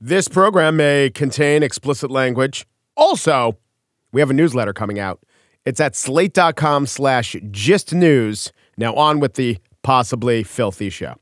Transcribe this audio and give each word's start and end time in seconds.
This 0.00 0.28
program 0.28 0.76
may 0.76 1.08
contain 1.08 1.62
explicit 1.62 2.10
language. 2.10 2.66
Also, 2.98 3.56
we 4.12 4.20
have 4.20 4.28
a 4.28 4.34
newsletter 4.34 4.74
coming 4.74 4.98
out. 4.98 5.20
It's 5.64 5.80
at 5.80 5.96
slate.com 5.96 6.86
slash 6.86 7.34
gist 7.50 7.94
news. 7.94 8.52
Now 8.76 8.94
on 8.94 9.20
with 9.20 9.34
the 9.34 9.56
possibly 9.82 10.42
filthy 10.42 10.90
show. 10.90 11.14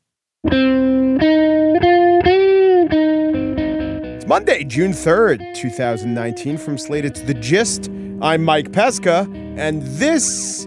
It's 4.17 4.27
Monday, 4.27 4.65
June 4.65 4.91
3rd, 4.91 5.55
2019. 5.55 6.57
From 6.59 6.77
Slate, 6.77 7.05
it's 7.05 7.21
The 7.21 7.35
Gist. 7.35 7.89
I'm 8.23 8.43
Mike 8.43 8.73
Pesca, 8.73 9.29
and 9.57 9.83
this 9.83 10.67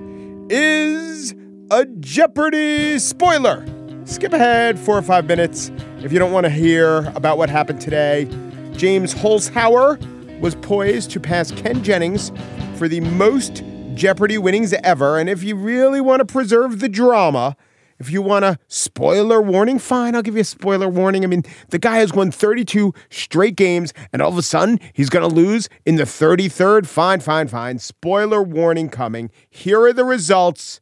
is 0.49 1.35
a 1.71 1.85
Jeopardy 1.99 2.99
spoiler. 2.99 3.65
Skip 4.05 4.31
ahead 4.31 4.79
four 4.79 4.97
or 4.97 5.01
five 5.01 5.25
minutes 5.25 5.71
if 6.03 6.11
you 6.13 6.19
don't 6.19 6.31
want 6.31 6.45
to 6.45 6.49
hear 6.49 7.11
about 7.15 7.37
what 7.37 7.49
happened 7.49 7.81
today. 7.81 8.25
James 8.73 9.13
Holzhauer 9.15 9.99
was 10.39 10.55
poised 10.55 11.09
to 11.11 11.19
pass 11.19 11.51
Ken 11.51 11.83
Jennings 11.83 12.31
for 12.75 12.87
the 12.87 12.99
most 13.01 13.63
Jeopardy 13.95 14.37
winnings 14.37 14.73
ever. 14.73 15.17
And 15.17 15.27
if 15.27 15.43
you 15.43 15.55
really 15.55 15.99
want 15.99 16.19
to 16.19 16.25
preserve 16.25 16.79
the 16.79 16.87
drama, 16.87 17.57
if 17.99 18.11
you 18.11 18.21
want 18.21 18.45
a 18.45 18.59
spoiler 18.67 19.41
warning, 19.41 19.79
fine, 19.79 20.15
I'll 20.15 20.21
give 20.21 20.35
you 20.35 20.41
a 20.41 20.45
spoiler 20.45 20.87
warning. 20.87 21.23
I 21.23 21.27
mean, 21.27 21.43
the 21.69 21.79
guy 21.79 21.97
has 21.97 22.13
won 22.13 22.29
32 22.29 22.93
straight 23.09 23.55
games, 23.55 23.91
and 24.13 24.21
all 24.21 24.29
of 24.29 24.37
a 24.37 24.43
sudden 24.43 24.79
he's 24.93 25.09
going 25.09 25.27
to 25.27 25.35
lose 25.35 25.67
in 25.83 25.95
the 25.95 26.03
33rd. 26.03 26.85
Fine, 26.85 27.21
fine, 27.21 27.47
fine. 27.47 27.79
Spoiler 27.79 28.43
warning 28.43 28.89
coming. 28.89 29.31
Here 29.49 29.81
are 29.81 29.93
the 29.93 30.05
results. 30.05 30.79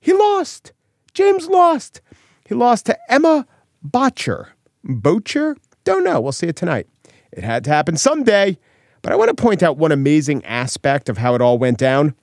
He 0.00 0.12
lost. 0.12 0.72
James 1.14 1.46
lost. 1.46 2.00
He 2.44 2.56
lost 2.56 2.86
to 2.86 2.98
Emma 3.08 3.46
Botcher. 3.82 4.48
Bocher? 4.84 5.56
Don't 5.84 6.04
know. 6.04 6.20
We'll 6.20 6.32
see 6.32 6.46
it 6.46 6.56
tonight. 6.56 6.86
It 7.32 7.44
had 7.44 7.64
to 7.64 7.70
happen 7.70 7.96
someday. 7.96 8.58
But 9.02 9.12
I 9.12 9.16
want 9.16 9.34
to 9.34 9.40
point 9.40 9.62
out 9.62 9.76
one 9.76 9.92
amazing 9.92 10.44
aspect 10.44 11.08
of 11.08 11.18
how 11.18 11.34
it 11.34 11.40
all 11.40 11.58
went 11.58 11.78
down. 11.78 12.14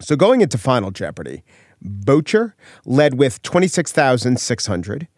So 0.00 0.14
going 0.14 0.40
into 0.40 0.58
Final 0.58 0.90
Jeopardy, 0.90 1.42
Boettcher 1.84 2.52
led 2.84 3.14
with 3.18 3.42
26,600. 3.42 5.08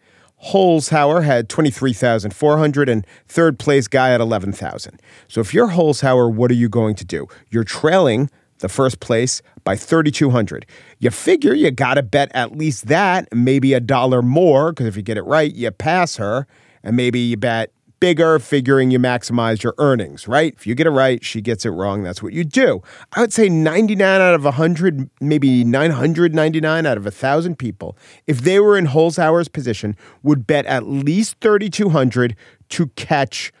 Holzhauer 0.45 1.23
had 1.23 1.49
23,400 1.49 2.89
and 2.89 3.05
third 3.27 3.59
place 3.59 3.87
guy 3.87 4.11
at 4.11 4.21
11,000. 4.21 5.01
So 5.27 5.41
if 5.41 5.53
you're 5.53 5.69
Holzhauer, 5.69 6.33
what 6.33 6.49
are 6.49 6.55
you 6.55 6.69
going 6.69 6.95
to 6.95 7.05
do? 7.05 7.27
You're 7.49 7.65
trailing 7.65 8.29
the 8.59 8.69
first 8.69 8.99
place 8.99 9.41
by 9.63 9.75
3,200. 9.75 10.65
You 10.99 11.09
figure 11.09 11.53
you 11.53 11.71
got 11.71 11.95
to 11.95 12.03
bet 12.03 12.31
at 12.33 12.57
least 12.57 12.87
that, 12.87 13.27
maybe 13.33 13.73
a 13.73 13.79
dollar 13.79 14.21
more, 14.21 14.71
because 14.71 14.85
if 14.85 14.95
you 14.95 15.01
get 15.01 15.17
it 15.17 15.23
right, 15.23 15.53
you 15.53 15.71
pass 15.71 16.17
her, 16.17 16.47
and 16.83 16.95
maybe 16.95 17.19
you 17.19 17.37
bet 17.37 17.71
bigger, 17.99 18.39
figuring 18.39 18.91
you 18.91 18.99
maximize 18.99 19.61
your 19.61 19.75
earnings, 19.77 20.25
right? 20.25 20.53
If 20.55 20.65
you 20.65 20.73
get 20.73 20.87
it 20.87 20.91
right, 20.91 21.23
she 21.23 21.41
gets 21.41 21.65
it 21.65 21.71
wrong. 21.71 22.01
That's 22.01 22.23
what 22.23 22.31
you 22.31 22.45
do. 22.45 22.81
I 23.13 23.21
would 23.21 23.33
say 23.33 23.49
99 23.49 24.21
out 24.21 24.33
of 24.33 24.45
100, 24.45 25.09
maybe 25.19 25.65
999 25.65 26.85
out 26.85 26.97
of 26.97 27.03
1,000 27.03 27.57
people, 27.59 27.97
if 28.25 28.39
they 28.39 28.59
were 28.59 28.77
in 28.77 28.87
Holzhauer's 28.87 29.49
position, 29.49 29.97
would 30.23 30.47
bet 30.47 30.65
at 30.65 30.87
least 30.87 31.37
3,200 31.41 32.37
to 32.69 32.87
catch 32.95 33.51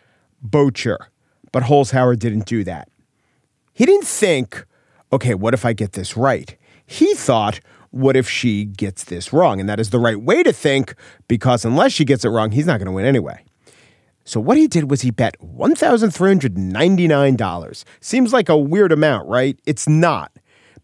Boettcher. 0.45 0.97
But 1.51 1.63
Holzhauer 1.63 2.17
didn't 2.17 2.45
do 2.45 2.63
that. 2.63 2.87
He 3.73 3.85
didn't 3.85 4.07
think, 4.07 4.65
okay, 5.11 5.33
what 5.33 5.53
if 5.53 5.65
I 5.65 5.73
get 5.73 5.91
this 5.93 6.15
right? 6.15 6.55
He 6.85 7.13
thought, 7.13 7.59
what 7.91 8.15
if 8.15 8.29
she 8.29 8.65
gets 8.65 9.05
this 9.05 9.33
wrong? 9.33 9.59
And 9.59 9.67
that 9.69 9.79
is 9.79 9.89
the 9.89 9.97
right 9.99 10.21
way 10.21 10.43
to 10.43 10.53
think 10.53 10.93
because 11.27 11.65
unless 11.65 11.91
she 11.91 12.05
gets 12.05 12.23
it 12.23 12.29
wrong, 12.29 12.51
he's 12.51 12.67
not 12.67 12.77
going 12.79 12.85
to 12.85 12.91
win 12.91 13.05
anyway. 13.05 13.43
So 14.25 14.39
what 14.39 14.57
he 14.57 14.67
did 14.67 14.91
was 14.91 15.01
he 15.01 15.09
bet 15.09 15.35
$1,399. 15.41 17.83
Seems 17.99 18.31
like 18.31 18.49
a 18.49 18.57
weird 18.57 18.91
amount, 18.91 19.27
right? 19.27 19.59
It's 19.65 19.89
not. 19.89 20.31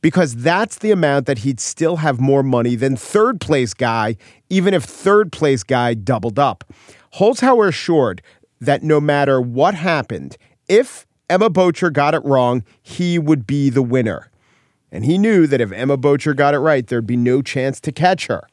Because 0.02 0.36
that's 0.36 0.80
the 0.80 0.90
amount 0.92 1.28
that 1.28 1.38
he'd 1.40 1.60
still 1.60 1.98
have 1.98 2.20
more 2.20 2.44
money 2.44 2.76
than 2.76 2.96
third 2.96 3.42
place 3.42 3.74
guy, 3.74 4.16
even 4.50 4.74
if 4.74 4.84
third 4.84 5.32
place 5.32 5.64
guy 5.64 5.94
doubled 5.94 6.40
up. 6.40 6.64
Holzhauer 7.16 7.68
assured 7.68 8.22
that 8.60 8.84
no 8.84 9.00
matter 9.00 9.40
what 9.40 9.76
happened, 9.76 10.38
if 10.68 11.06
Emma 11.30 11.50
Boettcher 11.50 11.92
got 11.92 12.14
it 12.14 12.24
wrong, 12.24 12.64
he 12.82 13.18
would 13.18 13.48
be 13.48 13.70
the 13.70 13.82
winner. 13.82 14.30
And 14.92 15.06
he 15.06 15.18
knew 15.18 15.48
that 15.48 15.60
if 15.62 15.72
Emma 15.72 15.98
Boettcher 15.98 16.36
got 16.36 16.54
it 16.54 16.60
right, 16.60 16.86
there'd 16.86 17.08
be 17.08 17.18
no 17.18 17.42
chance 17.42 17.80
to 17.82 17.92
catch 17.92 18.28
her. 18.28 18.48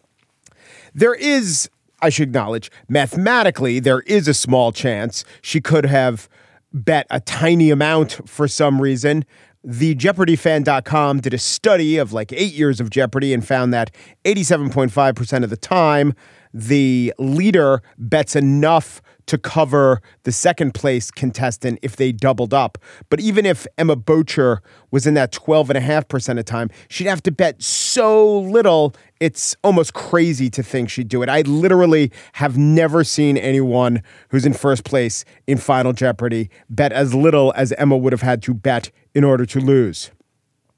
There 0.95 1.15
is, 1.15 1.71
I 2.01 2.09
should 2.09 2.29
acknowledge, 2.29 2.71
mathematically, 2.89 3.79
there 3.81 4.01
is 4.01 4.27
a 4.29 4.35
small 4.35 4.73
chance 4.73 5.25
she 5.41 5.61
could 5.61 5.87
have 5.87 6.29
bet 6.73 7.07
a 7.11 7.21
tiny 7.21 7.71
amount 7.71 8.29
for 8.29 8.49
some 8.49 8.81
reason. 8.81 9.25
The 9.65 9.95
JeopardyFan.com 9.95 11.21
did 11.21 11.35
a 11.35 11.39
study 11.39 11.97
of 11.97 12.13
like 12.13 12.33
eight 12.33 12.53
years 12.53 12.81
of 12.81 12.91
Jeopardy 12.91 13.33
and 13.33 13.47
found 13.47 13.73
that 13.73 13.95
87.5% 14.25 15.45
of 15.45 15.51
the 15.51 15.57
time, 15.57 16.15
the 16.53 17.15
leader 17.17 17.81
bets 17.97 18.35
enough 18.35 19.01
to 19.27 19.39
cover 19.39 20.03
the 20.25 20.33
second 20.33 20.75
place 20.75 21.13
contestant 21.13 21.79
if 21.81 21.95
they 21.95 22.11
doubled 22.11 22.53
up. 22.53 22.77
But 23.09 23.21
even 23.21 23.47
if 23.47 23.65
Emma 23.79 23.95
Boettcher 23.95 24.59
was 24.91 25.07
in 25.07 25.15
that 25.15 25.33
12.5% 25.33 26.39
of 26.41 26.45
time, 26.45 26.69
she'd 26.89 27.07
have 27.07 27.23
to 27.23 27.31
bet 27.31 27.63
so 27.63 28.41
little, 28.41 28.95
it's 29.21 29.55
almost 29.63 29.95
crazy 29.95 30.51
to 30.51 30.63
think 30.65 30.91
she'd 30.91 31.07
do 31.07 31.23
it. 31.23 31.29
I 31.29 31.43
literally 31.43 32.11
have 32.33 32.59
never 32.59 33.05
seen 33.05 33.37
anyone 33.37 34.03
who's 34.31 34.45
in 34.45 34.55
first 34.55 34.83
place 34.85 35.25
in 35.47 35.59
Final 35.59 35.93
Jeopardy 35.93 36.51
bet 36.69 36.93
as 36.93 37.15
little 37.15 37.53
as 37.57 37.71
Emma 37.75 37.97
would 37.97 38.13
have 38.13 38.23
had 38.23 38.43
to 38.43 38.55
bet 38.55 38.91
in 39.15 39.25
order 39.25 39.47
to 39.47 39.61
lose. 39.61 40.11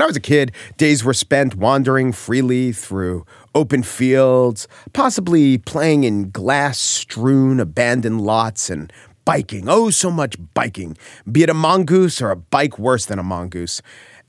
I 0.02 0.06
was 0.06 0.16
a 0.16 0.22
kid, 0.22 0.54
days 0.78 1.04
were 1.04 1.14
spent 1.14 1.56
wandering 1.56 2.14
freely 2.14 2.72
through 2.72 3.26
open 3.54 3.84
fields, 3.84 4.70
possibly 4.94 5.58
playing 5.58 6.06
in 6.06 6.32
glass 6.32 6.80
strewn 6.80 7.60
abandoned 7.60 8.22
lots 8.22 8.70
and 8.70 8.94
biking. 9.26 9.68
Oh, 9.68 9.90
so 9.90 10.10
much 10.10 10.38
biking, 10.54 10.96
be 11.30 11.44
it 11.44 11.50
a 11.50 11.54
mongoose 11.54 12.22
or 12.22 12.32
a 12.32 12.38
bike 12.38 12.80
worse 12.80 13.06
than 13.06 13.20
a 13.20 13.24
mongoose. 13.24 13.82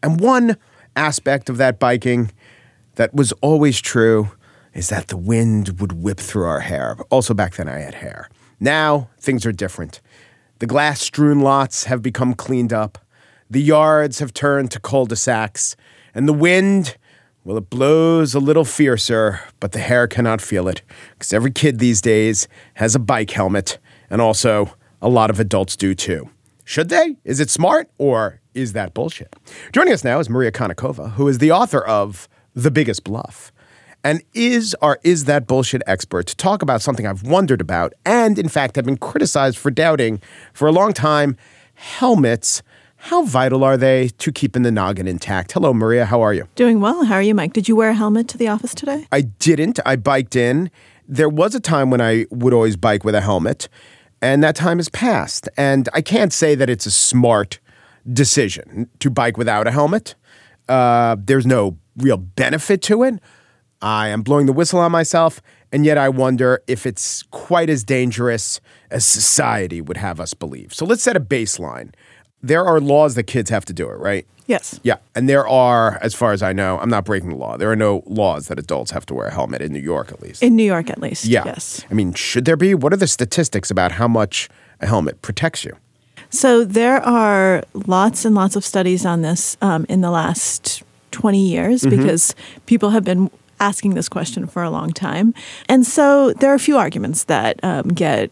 And 0.02 0.18
one 0.18 0.56
aspect 0.96 1.48
of 1.48 1.56
that 1.58 1.78
biking 1.78 2.32
that 2.96 3.14
was 3.14 3.30
always 3.40 3.80
true 3.80 4.32
is 4.74 4.88
that 4.88 5.08
the 5.08 5.16
wind 5.16 5.80
would 5.80 5.92
whip 5.92 6.18
through 6.18 6.46
our 6.46 6.60
hair. 6.60 6.96
Also, 7.10 7.34
back 7.34 7.56
then 7.56 7.68
I 7.68 7.80
had 7.80 7.94
hair. 7.94 8.28
Now 8.60 9.10
things 9.18 9.44
are 9.44 9.52
different. 9.52 10.00
The 10.58 10.66
glass 10.66 11.00
strewn 11.00 11.40
lots 11.40 11.84
have 11.84 12.02
become 12.02 12.34
cleaned 12.34 12.72
up. 12.72 12.98
The 13.50 13.60
yards 13.60 14.20
have 14.20 14.32
turned 14.32 14.70
to 14.70 14.80
cul 14.80 15.06
de 15.06 15.16
sacs. 15.16 15.76
And 16.14 16.28
the 16.28 16.32
wind, 16.32 16.96
well, 17.44 17.56
it 17.56 17.68
blows 17.68 18.34
a 18.34 18.40
little 18.40 18.64
fiercer, 18.64 19.40
but 19.60 19.72
the 19.72 19.78
hair 19.78 20.06
cannot 20.06 20.40
feel 20.40 20.68
it 20.68 20.82
because 21.12 21.32
every 21.32 21.50
kid 21.50 21.78
these 21.78 22.00
days 22.00 22.48
has 22.74 22.94
a 22.94 23.00
bike 23.00 23.30
helmet. 23.30 23.78
And 24.08 24.20
also, 24.20 24.74
a 25.00 25.08
lot 25.08 25.30
of 25.30 25.40
adults 25.40 25.76
do 25.76 25.94
too. 25.94 26.30
Should 26.64 26.88
they? 26.88 27.16
Is 27.24 27.40
it 27.40 27.50
smart 27.50 27.90
or 27.98 28.40
is 28.54 28.72
that 28.72 28.94
bullshit? 28.94 29.34
Joining 29.72 29.92
us 29.92 30.04
now 30.04 30.20
is 30.20 30.30
Maria 30.30 30.52
Konnikova, 30.52 31.12
who 31.12 31.26
is 31.26 31.38
the 31.38 31.50
author 31.50 31.84
of 31.84 32.28
The 32.54 32.70
Biggest 32.70 33.02
Bluff 33.02 33.52
and 34.04 34.22
is 34.34 34.74
or 34.82 34.98
is 35.02 35.24
that 35.24 35.46
bullshit 35.46 35.82
expert 35.86 36.26
to 36.26 36.36
talk 36.36 36.62
about 36.62 36.82
something 36.82 37.06
I've 37.06 37.22
wondered 37.22 37.60
about 37.60 37.92
and, 38.04 38.38
in 38.38 38.48
fact, 38.48 38.76
have 38.76 38.84
been 38.84 38.96
criticized 38.96 39.58
for 39.58 39.70
doubting 39.70 40.20
for 40.52 40.66
a 40.68 40.72
long 40.72 40.92
time 40.92 41.36
helmets. 41.74 42.62
How 42.96 43.24
vital 43.24 43.64
are 43.64 43.76
they 43.76 44.08
to 44.18 44.30
keeping 44.30 44.62
the 44.62 44.70
noggin 44.70 45.08
intact? 45.08 45.52
Hello, 45.52 45.74
Maria. 45.74 46.04
How 46.04 46.20
are 46.22 46.32
you? 46.32 46.46
Doing 46.54 46.80
well. 46.80 47.04
How 47.04 47.14
are 47.14 47.22
you, 47.22 47.34
Mike? 47.34 47.52
Did 47.52 47.68
you 47.68 47.74
wear 47.74 47.90
a 47.90 47.94
helmet 47.94 48.28
to 48.28 48.38
the 48.38 48.46
office 48.46 48.74
today? 48.74 49.08
I 49.10 49.22
didn't. 49.22 49.80
I 49.84 49.96
biked 49.96 50.36
in. 50.36 50.70
There 51.08 51.28
was 51.28 51.54
a 51.56 51.60
time 51.60 51.90
when 51.90 52.00
I 52.00 52.26
would 52.30 52.52
always 52.52 52.76
bike 52.76 53.02
with 53.02 53.16
a 53.16 53.20
helmet, 53.20 53.68
and 54.20 54.42
that 54.44 54.54
time 54.54 54.78
has 54.78 54.88
passed. 54.88 55.48
And 55.56 55.88
I 55.92 56.00
can't 56.00 56.32
say 56.32 56.54
that 56.54 56.70
it's 56.70 56.86
a 56.86 56.92
smart 56.92 57.58
decision 58.10 58.88
to 59.00 59.10
bike 59.10 59.36
without 59.36 59.66
a 59.66 59.72
helmet. 59.72 60.14
Uh, 60.68 61.16
there's 61.18 61.44
no 61.44 61.76
real 61.96 62.16
benefit 62.16 62.82
to 62.82 63.02
it. 63.02 63.20
I 63.82 64.08
am 64.08 64.22
blowing 64.22 64.46
the 64.46 64.52
whistle 64.52 64.78
on 64.78 64.92
myself, 64.92 65.42
and 65.72 65.84
yet 65.84 65.98
I 65.98 66.08
wonder 66.08 66.62
if 66.66 66.86
it's 66.86 67.22
quite 67.24 67.68
as 67.68 67.82
dangerous 67.84 68.60
as 68.90 69.04
society 69.04 69.80
would 69.80 69.96
have 69.96 70.20
us 70.20 70.34
believe. 70.34 70.72
So 70.72 70.84
let's 70.86 71.02
set 71.02 71.16
a 71.16 71.20
baseline. 71.20 71.92
There 72.42 72.64
are 72.64 72.80
laws 72.80 73.14
that 73.16 73.24
kids 73.24 73.50
have 73.50 73.64
to 73.66 73.72
do 73.72 73.88
it, 73.90 73.94
right? 73.98 74.26
Yes. 74.46 74.78
Yeah. 74.82 74.96
And 75.14 75.28
there 75.28 75.46
are, 75.46 75.98
as 76.02 76.14
far 76.14 76.32
as 76.32 76.42
I 76.42 76.52
know, 76.52 76.78
I'm 76.78 76.90
not 76.90 77.04
breaking 77.04 77.30
the 77.30 77.36
law. 77.36 77.56
There 77.56 77.70
are 77.70 77.76
no 77.76 78.02
laws 78.06 78.48
that 78.48 78.58
adults 78.58 78.90
have 78.90 79.06
to 79.06 79.14
wear 79.14 79.28
a 79.28 79.32
helmet 79.32 79.62
in 79.62 79.72
New 79.72 79.78
York, 79.80 80.10
at 80.12 80.20
least. 80.20 80.42
In 80.42 80.56
New 80.56 80.64
York, 80.64 80.90
at 80.90 81.00
least. 81.00 81.24
yeah. 81.24 81.44
Yes. 81.44 81.84
I 81.90 81.94
mean, 81.94 82.12
should 82.14 82.44
there 82.44 82.56
be? 82.56 82.74
What 82.74 82.92
are 82.92 82.96
the 82.96 83.06
statistics 83.06 83.70
about 83.70 83.92
how 83.92 84.08
much 84.08 84.48
a 84.80 84.86
helmet 84.86 85.22
protects 85.22 85.64
you? 85.64 85.76
So 86.30 86.64
there 86.64 87.00
are 87.02 87.62
lots 87.86 88.24
and 88.24 88.34
lots 88.34 88.56
of 88.56 88.64
studies 88.64 89.06
on 89.06 89.22
this 89.22 89.56
um, 89.62 89.86
in 89.88 90.00
the 90.00 90.10
last 90.10 90.82
20 91.12 91.46
years 91.46 91.82
Mm-hmm. 91.82 91.96
because 91.98 92.34
people 92.66 92.90
have 92.90 93.04
been 93.04 93.30
asking 93.62 93.94
this 93.94 94.08
question 94.08 94.46
for 94.46 94.62
a 94.62 94.70
long 94.70 94.90
time. 94.92 95.32
And 95.68 95.86
so 95.86 96.32
there 96.34 96.50
are 96.50 96.54
a 96.54 96.66
few 96.68 96.76
arguments 96.76 97.24
that 97.24 97.62
um, 97.62 97.88
get 97.88 98.30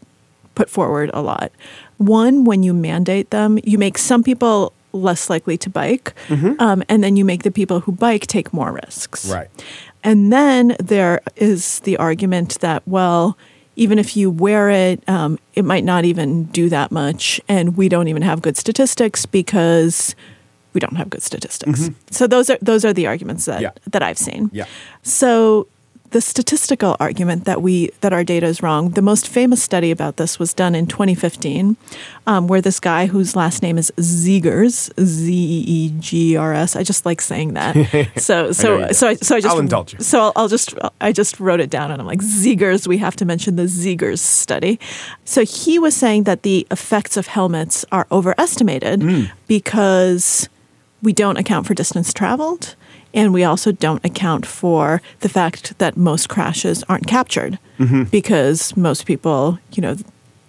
put 0.55 0.69
forward 0.69 1.11
a 1.15 1.23
lot. 1.23 1.53
One, 1.97 2.45
when 2.45 2.63
you 2.63 2.75
mandate 2.75 3.31
them, 3.31 3.59
you 3.65 3.79
make 3.79 3.97
some 3.99 4.23
people 4.23 4.73
less 4.93 5.31
likely 5.31 5.57
to 5.57 5.71
bike, 5.71 6.15
um, 6.59 6.83
and 6.89 7.03
then 7.05 7.17
you 7.17 7.25
make 7.25 7.43
the 7.45 7.51
people 7.51 7.81
who 7.81 7.93
bike 7.93 8.27
take 8.27 8.53
more 8.53 8.73
risks. 8.73 9.31
Right. 9.31 9.49
And 10.03 10.33
then 10.33 10.77
there 10.81 11.21
is 11.37 11.81
the 11.81 11.97
argument 11.97 12.59
that, 12.61 12.83
well, 12.87 13.37
even 13.77 13.99
if 13.99 14.17
you 14.17 14.31
wear 14.31 14.69
it, 14.69 15.09
um, 15.09 15.39
it 15.55 15.65
might 15.65 15.85
not 15.85 16.05
even 16.05 16.45
do 16.47 16.69
that 16.69 16.91
much. 16.91 17.41
And 17.49 17.77
we 17.77 17.89
don't 17.89 18.09
even 18.09 18.23
have 18.23 18.43
good 18.43 18.57
statistics 18.57 19.27
because 19.27 20.15
we 20.73 20.81
don't 20.81 20.97
have 20.97 21.09
good 21.11 21.23
statistics. 21.23 21.91
So 22.11 22.27
those 22.27 22.51
are 22.51 22.59
those 22.63 22.85
are 22.85 22.93
the 22.93 23.07
arguments 23.07 23.45
that, 23.47 23.61
Yeah. 23.61 23.71
that 23.91 24.03
I've 24.03 24.19
seen. 24.19 24.51
Yeah. 24.53 24.67
So 25.03 25.67
the 26.13 26.21
statistical 26.21 26.97
argument 26.99 27.45
that 27.45 27.63
we 27.63 27.89
that 28.01 28.13
our 28.13 28.25
data 28.25 28.45
is 28.47 28.65
wrong. 28.65 28.91
The 28.91 29.03
most 29.03 29.29
famous 29.29 29.63
study 29.63 29.93
about 29.93 30.17
this 30.17 30.41
was 30.41 30.53
done 30.53 30.75
in 30.75 30.89
2015, 30.89 31.77
um, 32.27 32.49
where 32.49 32.61
this 32.61 32.81
guy 32.81 33.07
whose 33.07 33.37
last 33.37 33.63
name 33.63 33.79
is 33.79 33.93
Zeegers, 33.97 34.91
Z 35.01 35.33
E 35.33 35.65
E 35.69 35.91
G 36.01 36.37
R 36.37 36.53
S. 36.53 36.75
I 36.75 36.83
just 36.83 37.07
like 37.07 37.21
saying 37.21 37.55
that. 37.55 37.77
So 38.17 38.51
so 38.51 38.89
do. 38.89 38.93
so 38.93 39.07
I, 39.07 39.15
so 39.15 39.37
I 39.37 39.41
just 39.41 39.55
I'll 39.55 39.61
indulge 39.61 39.93
you. 39.93 40.01
So 40.01 40.19
I'll, 40.21 40.33
I'll 40.35 40.49
just 40.49 40.75
I 41.01 41.13
just 41.13 41.39
wrote 41.39 41.61
it 41.61 41.71
down 41.71 41.93
and 41.93 42.01
I'm 42.03 42.09
like 42.09 42.23
Zeegers. 42.23 42.89
We 42.89 42.99
have 42.99 43.15
to 43.17 43.25
mention 43.25 43.55
the 43.55 43.67
Zeegers 43.69 44.19
study. 44.19 44.81
So 45.25 45.45
he 45.45 45.79
was 45.79 45.95
saying 45.95 46.25
that 46.25 46.43
the 46.43 46.67
effects 46.73 47.17
of 47.17 47.29
helmets 47.29 47.85
are 47.93 48.09
overestimated 48.11 49.01
Hmm. 49.01 49.25
because 49.47 50.49
we 51.03 51.13
don't 51.13 51.37
account 51.37 51.67
for 51.67 51.75
distance 51.75 52.13
traveled. 52.13 52.75
And 53.13 53.33
we 53.35 53.43
also 53.43 53.73
don't 53.73 54.05
account 54.05 54.47
for 54.47 55.03
the 55.21 55.29
fact 55.29 55.77
that 55.79 55.97
most 55.97 56.29
crashes 56.29 56.85
aren't 56.89 57.07
captured 57.07 57.59
Mm-hmm. 57.79 58.05
because 58.05 58.77
most 58.77 59.07
people, 59.07 59.59
you 59.73 59.81
know, 59.81 59.97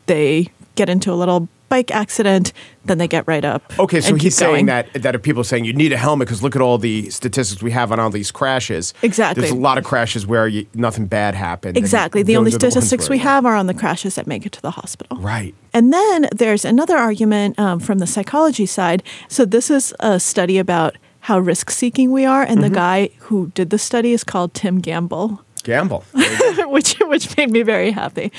they 0.08 0.50
get 0.76 0.90
into 0.90 1.12
a 1.12 1.16
little 1.16 1.48
bike 1.72 1.90
accident, 1.92 2.52
then 2.86 2.98
they 2.98 3.08
get 3.08 3.24
right 3.28 3.46
up. 3.46 3.62
Okay, 3.80 4.02
so 4.02 4.16
he's 4.16 4.36
saying 4.36 4.66
going. 4.66 4.66
that 4.68 4.94
that 5.02 5.16
if 5.16 5.22
people 5.24 5.42
are 5.42 5.46
saying 5.46 5.64
you 5.66 5.74
need 5.74 5.94
a 5.94 5.98
helmet 5.98 6.28
because 6.28 6.44
look 6.44 6.56
at 6.56 6.62
all 6.62 6.78
the 6.78 7.10
statistics 7.10 7.64
we 7.64 7.72
have 7.72 7.92
on 7.94 8.00
all 8.00 8.10
these 8.10 8.30
crashes. 8.32 8.94
Exactly. 9.02 9.42
There's 9.42 9.54
a 9.54 9.58
lot 9.70 9.78
of 9.78 9.84
crashes 9.86 10.28
where 10.28 10.48
you, 10.48 10.68
nothing 10.74 11.08
bad 11.08 11.34
happened. 11.34 11.78
Exactly. 11.78 12.24
The 12.24 12.36
only 12.36 12.50
are 12.50 12.58
the 12.58 12.70
statistics 12.72 13.10
we 13.10 13.20
have 13.20 13.46
are 13.46 13.56
on 13.56 13.68
the 13.68 13.74
crashes 13.74 14.16
that 14.16 14.28
make 14.28 14.46
it 14.46 14.52
to 14.52 14.62
the 14.62 14.72
hospital. 14.72 15.18
Right. 15.18 15.56
And 15.74 15.94
then 15.94 16.28
there's 16.36 16.66
another 16.66 16.98
argument 16.98 17.58
um, 17.58 17.80
from 17.80 18.00
the 18.00 18.08
psychology 18.08 18.66
side. 18.66 19.02
So 19.30 19.46
this 19.46 19.72
is 19.72 19.94
a 20.02 20.20
study 20.20 20.58
about 20.60 20.98
how 21.22 21.40
risk 21.40 21.70
seeking 21.72 22.12
we 22.12 22.26
are, 22.26 22.42
and 22.44 22.60
Mm-hmm. 22.60 22.74
the 22.74 22.76
guy 22.76 23.10
who 23.20 23.52
did 23.56 23.70
the 23.70 23.78
study 23.78 24.12
is 24.12 24.24
called 24.24 24.54
Tim 24.54 24.80
Gamble, 24.82 25.40
Gamble. 25.64 26.04
which 26.66 26.96
which 27.00 27.38
made 27.38 27.52
me 27.52 27.62
very 27.62 27.92
happy 27.92 28.32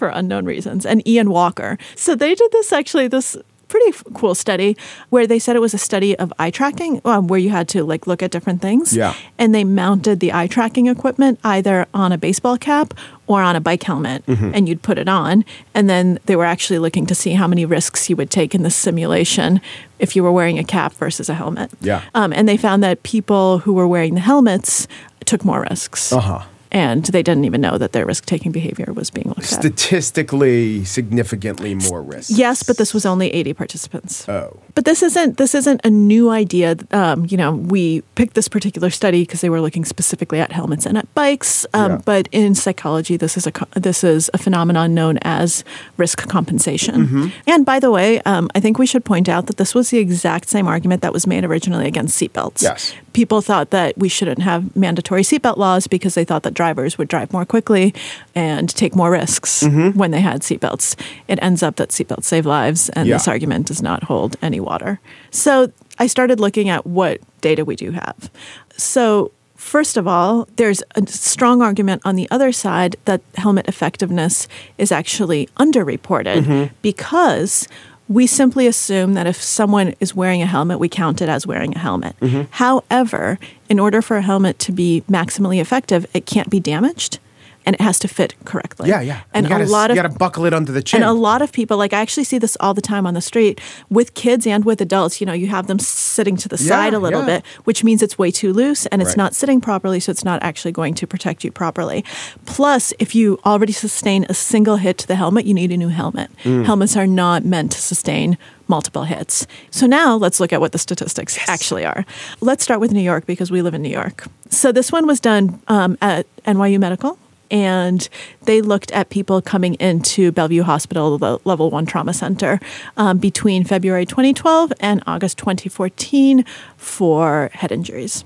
for 0.00 0.08
unknown 0.08 0.44
reasons. 0.46 0.84
And 0.84 1.06
Ian 1.06 1.30
Walker. 1.30 1.78
So 1.94 2.14
they 2.16 2.34
did 2.34 2.50
this 2.52 2.72
actually 2.72 3.06
this 3.08 3.36
pretty 3.68 3.90
f- 3.90 4.02
cool 4.14 4.34
study 4.34 4.76
where 5.10 5.28
they 5.28 5.38
said 5.38 5.54
it 5.54 5.60
was 5.60 5.74
a 5.74 5.78
study 5.78 6.18
of 6.18 6.32
eye 6.40 6.50
tracking, 6.50 7.00
um, 7.04 7.28
where 7.28 7.38
you 7.38 7.50
had 7.50 7.68
to 7.68 7.84
like 7.84 8.04
look 8.08 8.20
at 8.20 8.32
different 8.32 8.60
things. 8.60 8.92
Yeah. 8.96 9.14
And 9.38 9.54
they 9.54 9.62
mounted 9.62 10.18
the 10.18 10.32
eye 10.32 10.48
tracking 10.48 10.88
equipment 10.88 11.38
either 11.44 11.86
on 11.94 12.10
a 12.10 12.18
baseball 12.18 12.58
cap 12.58 12.94
or 13.28 13.40
on 13.42 13.54
a 13.54 13.60
bike 13.60 13.84
helmet, 13.84 14.26
Mm-hmm. 14.26 14.50
and 14.54 14.68
you'd 14.68 14.82
put 14.82 14.98
it 14.98 15.08
on. 15.08 15.44
And 15.72 15.88
then 15.88 16.18
they 16.26 16.34
were 16.34 16.46
actually 16.54 16.80
looking 16.80 17.06
to 17.06 17.14
see 17.14 17.34
how 17.34 17.46
many 17.46 17.64
risks 17.64 18.10
you 18.10 18.16
would 18.16 18.30
take 18.30 18.56
in 18.56 18.64
the 18.64 18.70
simulation 18.72 19.60
if 20.00 20.16
you 20.16 20.24
were 20.24 20.32
wearing 20.32 20.58
a 20.58 20.64
cap 20.64 20.92
versus 20.94 21.28
a 21.28 21.34
helmet. 21.34 21.70
Yeah. 21.80 22.02
Um, 22.16 22.32
and 22.32 22.48
they 22.48 22.56
found 22.56 22.82
that 22.82 23.04
people 23.04 23.58
who 23.62 23.72
were 23.72 23.86
wearing 23.86 24.14
the 24.16 24.20
helmets 24.32 24.88
took 25.26 25.44
more 25.44 25.60
risks. 25.70 26.12
Uh-huh. 26.12 26.42
And 26.72 27.04
they 27.06 27.22
didn't 27.22 27.44
even 27.44 27.60
know 27.60 27.78
that 27.78 27.92
their 27.92 28.06
risk 28.06 28.26
taking 28.26 28.52
behavior 28.52 28.92
was 28.92 29.10
being 29.10 29.26
looked 29.28 29.40
at. 29.40 29.46
Statistically, 29.46 30.84
significantly 30.84 31.74
more 31.74 32.02
risk. 32.02 32.30
Yes, 32.32 32.62
but 32.62 32.76
this 32.76 32.94
was 32.94 33.04
only 33.04 33.32
80 33.32 33.54
participants. 33.54 34.28
Oh. 34.28 34.60
But 34.74 34.84
this 34.84 35.02
isn't 35.02 35.36
this 35.36 35.54
isn't 35.54 35.80
a 35.84 35.90
new 35.90 36.30
idea. 36.30 36.76
Um, 36.92 37.26
you 37.28 37.36
know, 37.36 37.52
we 37.52 38.02
picked 38.14 38.34
this 38.34 38.48
particular 38.48 38.90
study 38.90 39.22
because 39.22 39.40
they 39.40 39.50
were 39.50 39.60
looking 39.60 39.84
specifically 39.84 40.40
at 40.40 40.52
helmets 40.52 40.86
and 40.86 40.96
at 40.96 41.12
bikes. 41.14 41.66
Um, 41.74 41.90
Yeah. 41.90 42.00
But 42.04 42.28
in 42.30 42.54
psychology, 42.54 43.16
this 43.16 43.36
is 43.36 43.46
a 43.46 43.52
this 43.74 44.04
is 44.04 44.30
a 44.32 44.38
phenomenon 44.38 44.94
known 44.94 45.18
as 45.22 45.64
risk 45.96 46.28
compensation. 46.28 47.06
Mm-hmm. 47.06 47.26
And 47.46 47.66
by 47.66 47.80
the 47.80 47.90
way, 47.90 48.20
um, 48.22 48.48
I 48.54 48.60
think 48.60 48.78
we 48.78 48.86
should 48.86 49.04
point 49.04 49.28
out 49.28 49.46
that 49.46 49.56
this 49.56 49.74
was 49.74 49.90
the 49.90 49.98
exact 49.98 50.48
same 50.48 50.68
argument 50.68 51.02
that 51.02 51.12
was 51.12 51.26
made 51.26 51.44
originally 51.44 51.86
against 51.86 52.20
seatbelts. 52.20 52.62
Yes. 52.62 52.94
People 53.12 53.40
thought 53.40 53.70
that 53.70 53.98
we 53.98 54.08
shouldn't 54.08 54.42
have 54.42 54.74
mandatory 54.76 55.22
seatbelt 55.22 55.56
laws 55.56 55.86
because 55.86 56.14
they 56.14 56.24
thought 56.24 56.42
that 56.44 56.54
drivers 56.54 56.96
would 56.96 57.08
drive 57.08 57.32
more 57.32 57.44
quickly 57.44 57.92
and 58.34 58.68
take 58.68 58.94
more 58.94 59.10
risks 59.10 59.62
Mm-hmm. 59.62 59.98
when 59.98 60.10
they 60.12 60.20
had 60.20 60.42
seatbelts. 60.42 60.94
It 61.28 61.38
ends 61.42 61.62
up 61.62 61.76
that 61.76 61.88
seatbelts 61.90 62.24
save 62.24 62.46
lives, 62.46 62.88
and 62.90 63.08
Yeah. 63.08 63.16
this 63.16 63.26
argument 63.28 63.66
does 63.66 63.82
not 63.82 64.04
hold 64.04 64.36
any 64.42 64.60
water. 64.60 65.00
So 65.30 65.72
I 65.98 66.06
started 66.06 66.38
looking 66.40 66.68
at 66.68 66.86
what 66.86 67.20
data 67.40 67.64
we 67.64 67.76
do 67.76 67.90
have. 67.90 68.30
So, 68.76 69.32
first 69.56 69.96
of 69.98 70.06
all, 70.08 70.48
there's 70.56 70.82
a 70.94 71.06
strong 71.06 71.60
argument 71.62 72.00
on 72.04 72.16
the 72.16 72.26
other 72.30 72.52
side 72.52 72.96
that 73.04 73.20
helmet 73.34 73.68
effectiveness 73.68 74.48
is 74.78 74.90
actually 74.92 75.48
underreported 75.58 76.70
because 76.80 77.68
we 78.10 78.26
simply 78.26 78.66
assume 78.66 79.14
that 79.14 79.28
if 79.28 79.40
someone 79.40 79.94
is 80.00 80.16
wearing 80.16 80.42
a 80.42 80.46
helmet, 80.46 80.80
we 80.80 80.88
count 80.88 81.22
it 81.22 81.28
as 81.28 81.46
wearing 81.46 81.76
a 81.76 81.78
helmet. 81.78 82.18
Mm-hmm. 82.18 82.42
However, 82.50 83.38
in 83.68 83.78
order 83.78 84.02
for 84.02 84.16
a 84.16 84.22
helmet 84.22 84.58
to 84.58 84.72
be 84.72 85.04
maximally 85.08 85.60
effective, 85.60 86.04
it 86.12 86.26
can't 86.26 86.50
be 86.50 86.58
damaged. 86.58 87.20
And 87.66 87.74
it 87.74 87.80
has 87.80 87.98
to 88.00 88.08
fit 88.08 88.34
correctly. 88.44 88.88
Yeah, 88.88 89.00
yeah. 89.00 89.20
And 89.34 89.46
you 89.46 89.50
gotta, 89.50 89.64
a 89.64 89.66
lot 89.66 89.90
of 89.90 89.96
you 89.96 90.02
got 90.02 90.10
to 90.10 90.18
buckle 90.18 90.44
it 90.46 90.54
under 90.54 90.72
the 90.72 90.82
chin. 90.82 91.02
and 91.02 91.08
a 91.10 91.12
lot 91.12 91.42
of 91.42 91.52
people, 91.52 91.76
like 91.76 91.92
I 91.92 92.00
actually 92.00 92.24
see 92.24 92.38
this 92.38 92.56
all 92.60 92.74
the 92.74 92.80
time 92.80 93.06
on 93.06 93.14
the 93.14 93.20
street 93.20 93.60
with 93.90 94.14
kids 94.14 94.46
and 94.46 94.64
with 94.64 94.80
adults. 94.80 95.20
You 95.20 95.26
know, 95.26 95.32
you 95.32 95.48
have 95.48 95.66
them 95.66 95.78
sitting 95.78 96.36
to 96.38 96.48
the 96.48 96.56
Yeah, 96.56 96.68
side 96.68 96.94
a 96.94 96.98
little 96.98 97.20
yeah. 97.20 97.26
bit, 97.38 97.46
which 97.64 97.84
means 97.84 98.02
it's 98.02 98.18
way 98.18 98.30
too 98.30 98.52
loose 98.52 98.86
and 98.86 99.00
it's 99.02 99.10
Right. 99.10 99.16
not 99.18 99.34
sitting 99.34 99.60
properly, 99.60 100.00
so 100.00 100.10
it's 100.10 100.24
not 100.24 100.42
actually 100.42 100.72
going 100.72 100.94
to 100.94 101.06
protect 101.06 101.44
you 101.44 101.50
properly. 101.52 102.04
Plus, 102.46 102.92
if 102.98 103.14
you 103.14 103.38
already 103.44 103.72
sustain 103.72 104.24
a 104.28 104.34
single 104.34 104.76
hit 104.76 104.98
to 104.98 105.06
the 105.06 105.16
helmet, 105.16 105.44
you 105.44 105.54
need 105.54 105.70
a 105.72 105.76
new 105.76 105.88
helmet. 105.88 106.30
Mm. 106.44 106.64
Helmets 106.64 106.96
are 106.96 107.06
not 107.06 107.44
meant 107.44 107.72
to 107.72 107.80
sustain 107.80 108.38
multiple 108.68 109.02
hits. 109.04 109.46
So 109.70 109.86
now 109.86 110.14
let's 110.16 110.38
look 110.40 110.52
at 110.52 110.60
what 110.60 110.72
the 110.72 110.78
statistics 110.78 111.38
actually 111.48 111.84
are. 111.84 112.04
Let's 112.40 112.62
start 112.62 112.80
with 112.80 112.92
New 112.92 113.00
York 113.00 113.26
because 113.26 113.50
we 113.50 113.62
live 113.62 113.74
in 113.74 113.82
New 113.82 113.90
York. 113.90 114.26
So 114.48 114.70
this 114.72 114.92
one 114.92 115.06
was 115.06 115.18
done 115.20 115.60
um, 115.68 115.98
at 116.00 116.26
NYU 116.44 116.78
Medical 116.78 117.18
and 117.50 118.08
they 118.42 118.60
looked 118.60 118.92
at 118.92 119.10
people 119.10 119.42
coming 119.42 119.74
into 119.74 120.32
Bellevue 120.32 120.62
Hospital, 120.62 121.18
the 121.18 121.38
level 121.44 121.70
one 121.70 121.86
trauma 121.86 122.14
center, 122.14 122.60
um, 122.96 123.18
between 123.18 123.64
February 123.64 124.06
2012 124.06 124.72
and 124.80 125.02
August 125.06 125.38
2014 125.38 126.44
for 126.76 127.50
head 127.52 127.72
injuries. 127.72 128.24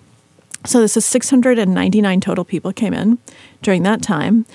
So 0.67 0.81
this 0.81 0.97
is 0.97 1.05
699 1.05 2.21
total 2.21 2.45
people 2.45 2.73
came 2.73 2.95
in 2.95 3.19
during 3.63 3.83
that 3.83 4.01
time. 4.03 4.47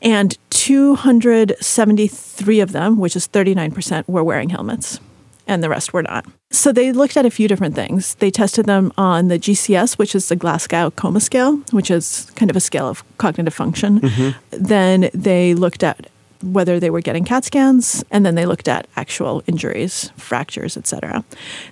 And 0.00 0.38
273 0.50 2.60
of 2.60 2.70
them, 2.72 2.98
which 2.98 3.16
is 3.16 3.26
39%, 3.26 4.06
were 4.06 4.22
wearing 4.22 4.50
helmets, 4.50 5.00
and 5.46 5.62
the 5.62 5.68
rest 5.68 5.92
were 5.92 6.02
not. 6.02 6.26
So 6.50 6.72
they 6.72 6.92
looked 6.92 7.16
at 7.16 7.26
a 7.26 7.30
few 7.30 7.48
different 7.48 7.74
things. 7.74 8.14
They 8.16 8.30
tested 8.30 8.66
them 8.66 8.92
on 8.96 9.28
the 9.28 9.38
GCS, 9.38 9.98
which 9.98 10.14
is 10.14 10.28
the 10.28 10.36
Glasgow 10.36 10.90
Coma 10.92 11.20
Scale, 11.20 11.56
which 11.70 11.90
is 11.90 12.30
kind 12.36 12.50
of 12.50 12.56
a 12.56 12.60
scale 12.60 12.88
of 12.88 13.02
cognitive 13.18 13.54
function. 13.54 14.00
Mm-hmm. 14.00 14.64
Then 14.64 15.10
they 15.12 15.54
looked 15.54 15.82
at 15.82 16.08
whether 16.52 16.78
they 16.78 16.90
were 16.90 17.00
getting 17.00 17.24
CAT 17.24 17.44
scans, 17.44 18.04
and 18.10 18.24
then 18.24 18.34
they 18.34 18.46
looked 18.46 18.68
at 18.68 18.86
actual 18.96 19.42
injuries, 19.46 20.12
fractures, 20.16 20.76
etc. 20.76 21.24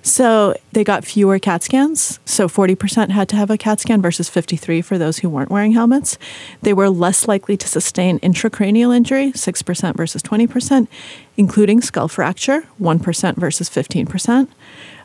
So 0.02 0.54
they 0.72 0.84
got 0.84 1.04
fewer 1.04 1.38
CAT 1.38 1.62
scans. 1.62 2.20
So 2.24 2.48
40% 2.48 3.10
had 3.10 3.28
to 3.30 3.36
have 3.36 3.50
a 3.50 3.58
CAT 3.58 3.80
scan 3.80 4.02
versus 4.02 4.28
53 4.28 4.82
for 4.82 4.98
those 4.98 5.18
who 5.18 5.28
weren't 5.28 5.50
wearing 5.50 5.72
helmets. 5.72 6.18
They 6.62 6.72
were 6.72 6.88
less 6.88 7.28
likely 7.28 7.56
to 7.56 7.68
sustain 7.68 8.18
intracranial 8.20 8.94
injury, 8.94 9.32
6% 9.32 9.96
versus 9.96 10.22
20%, 10.22 10.88
including 11.36 11.80
skull 11.80 12.08
fracture, 12.08 12.64
1% 12.80 13.36
versus 13.36 13.68
15%. 13.68 14.48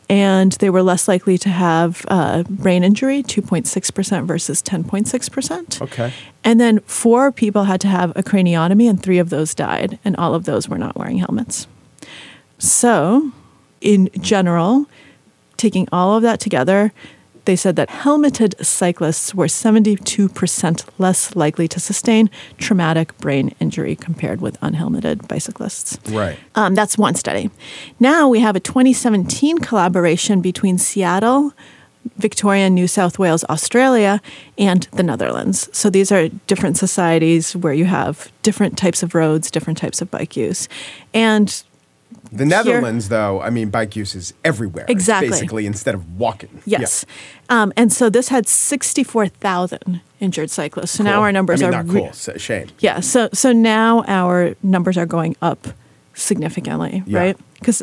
And 0.09 0.53
they 0.53 0.69
were 0.69 0.81
less 0.81 1.07
likely 1.07 1.37
to 1.39 1.49
have 1.49 2.05
uh, 2.07 2.43
brain 2.43 2.83
injury, 2.83 3.23
2.6% 3.23 4.25
versus 4.25 4.61
10.6%. 4.63 5.81
Okay. 5.81 6.13
And 6.45 6.61
then 6.61 6.79
four 6.81 7.31
people 7.31 7.65
had 7.65 7.81
to 7.81 7.89
have 7.89 8.11
a 8.15 8.23
craniotomy, 8.23 8.89
and 8.89 9.01
three 9.01 9.17
of 9.17 9.29
those 9.29 9.53
died, 9.53 9.99
and 10.05 10.15
all 10.15 10.33
of 10.33 10.45
those 10.45 10.69
were 10.69 10.77
not 10.77 10.95
wearing 10.95 11.17
helmets. 11.17 11.67
So, 12.57 13.31
in 13.81 14.09
general, 14.19 14.85
taking 15.57 15.87
all 15.91 16.15
of 16.15 16.23
that 16.23 16.39
together, 16.39 16.93
they 17.47 17.55
said 17.55 17.77
that 17.77 17.89
helmeted 17.89 18.53
cyclists 18.63 19.33
were 19.33 19.47
72% 19.47 20.85
less 20.99 21.35
likely 21.35 21.67
to 21.69 21.79
sustain 21.79 22.29
traumatic 22.57 23.17
brain 23.17 23.55
injury 23.59 23.95
compared 23.95 24.41
with 24.41 24.57
unhelmeted 24.61 25.27
bicyclists. 25.27 25.97
right. 26.11 26.37
Um, 26.55 26.75
that's 26.75 26.97
one 26.97 27.15
study. 27.15 27.49
Now 27.99 28.27
we 28.27 28.41
have 28.41 28.55
a 28.55 28.59
2017 28.59 29.59
collaboration 29.59 30.41
between 30.41 30.77
Seattle, 30.77 31.53
Victoria, 32.17 32.69
New 32.69 32.87
South 32.87 33.17
Wales, 33.17 33.45
Australia, 33.45 34.21
and 34.57 34.83
the 34.91 35.03
Netherlands. 35.03 35.69
So 35.71 35.89
these 35.89 36.11
are 36.11 36.27
different 36.47 36.77
societies 36.77 37.55
where 37.55 37.73
you 37.73 37.85
have 37.85 38.29
different 38.43 38.77
types 38.77 39.03
of 39.03 39.15
roads, 39.15 39.49
different 39.49 39.77
types 39.77 40.01
of 40.01 40.11
bike 40.11 40.35
use. 40.35 40.67
And 41.13 41.63
The 42.31 42.45
Netherlands, 42.45 43.07
though, 43.09 43.41
I 43.41 43.49
mean, 43.49 43.69
bike 43.69 43.95
use 43.95 44.13
is 44.13 44.33
everywhere. 44.43 44.83
It's 44.83 44.91
Exactly. 44.91 45.29
basically, 45.29 45.65
instead 45.65 45.95
of 45.95 46.19
walking. 46.19 46.61
yes. 46.65 47.05
Um, 47.49 47.71
and 47.77 47.91
so 47.93 48.09
this 48.09 48.27
had 48.27 48.47
64,000 48.47 50.01
injured 50.19 50.49
cyclists. 50.49 50.91
So 50.91 51.03
Yeah. 51.03 51.11
now 51.11 51.21
our 51.21 51.31
numbers 51.31 51.61
I 51.61 51.65
mean, 51.67 51.73
are 51.73 51.83
not 51.83 51.93
re- 51.93 52.01
cool. 52.01 52.33
A 52.35 52.39
shame. 52.39 52.67
Yeah. 52.79 52.99
So 52.99 53.29
so 53.33 53.51
now 53.53 54.03
our 54.07 54.55
numbers 54.63 54.97
are 54.97 55.05
going 55.05 55.35
up 55.41 55.67
significantly, 56.13 57.03
Yeah. 57.05 57.19
right? 57.19 57.37
Because 57.59 57.81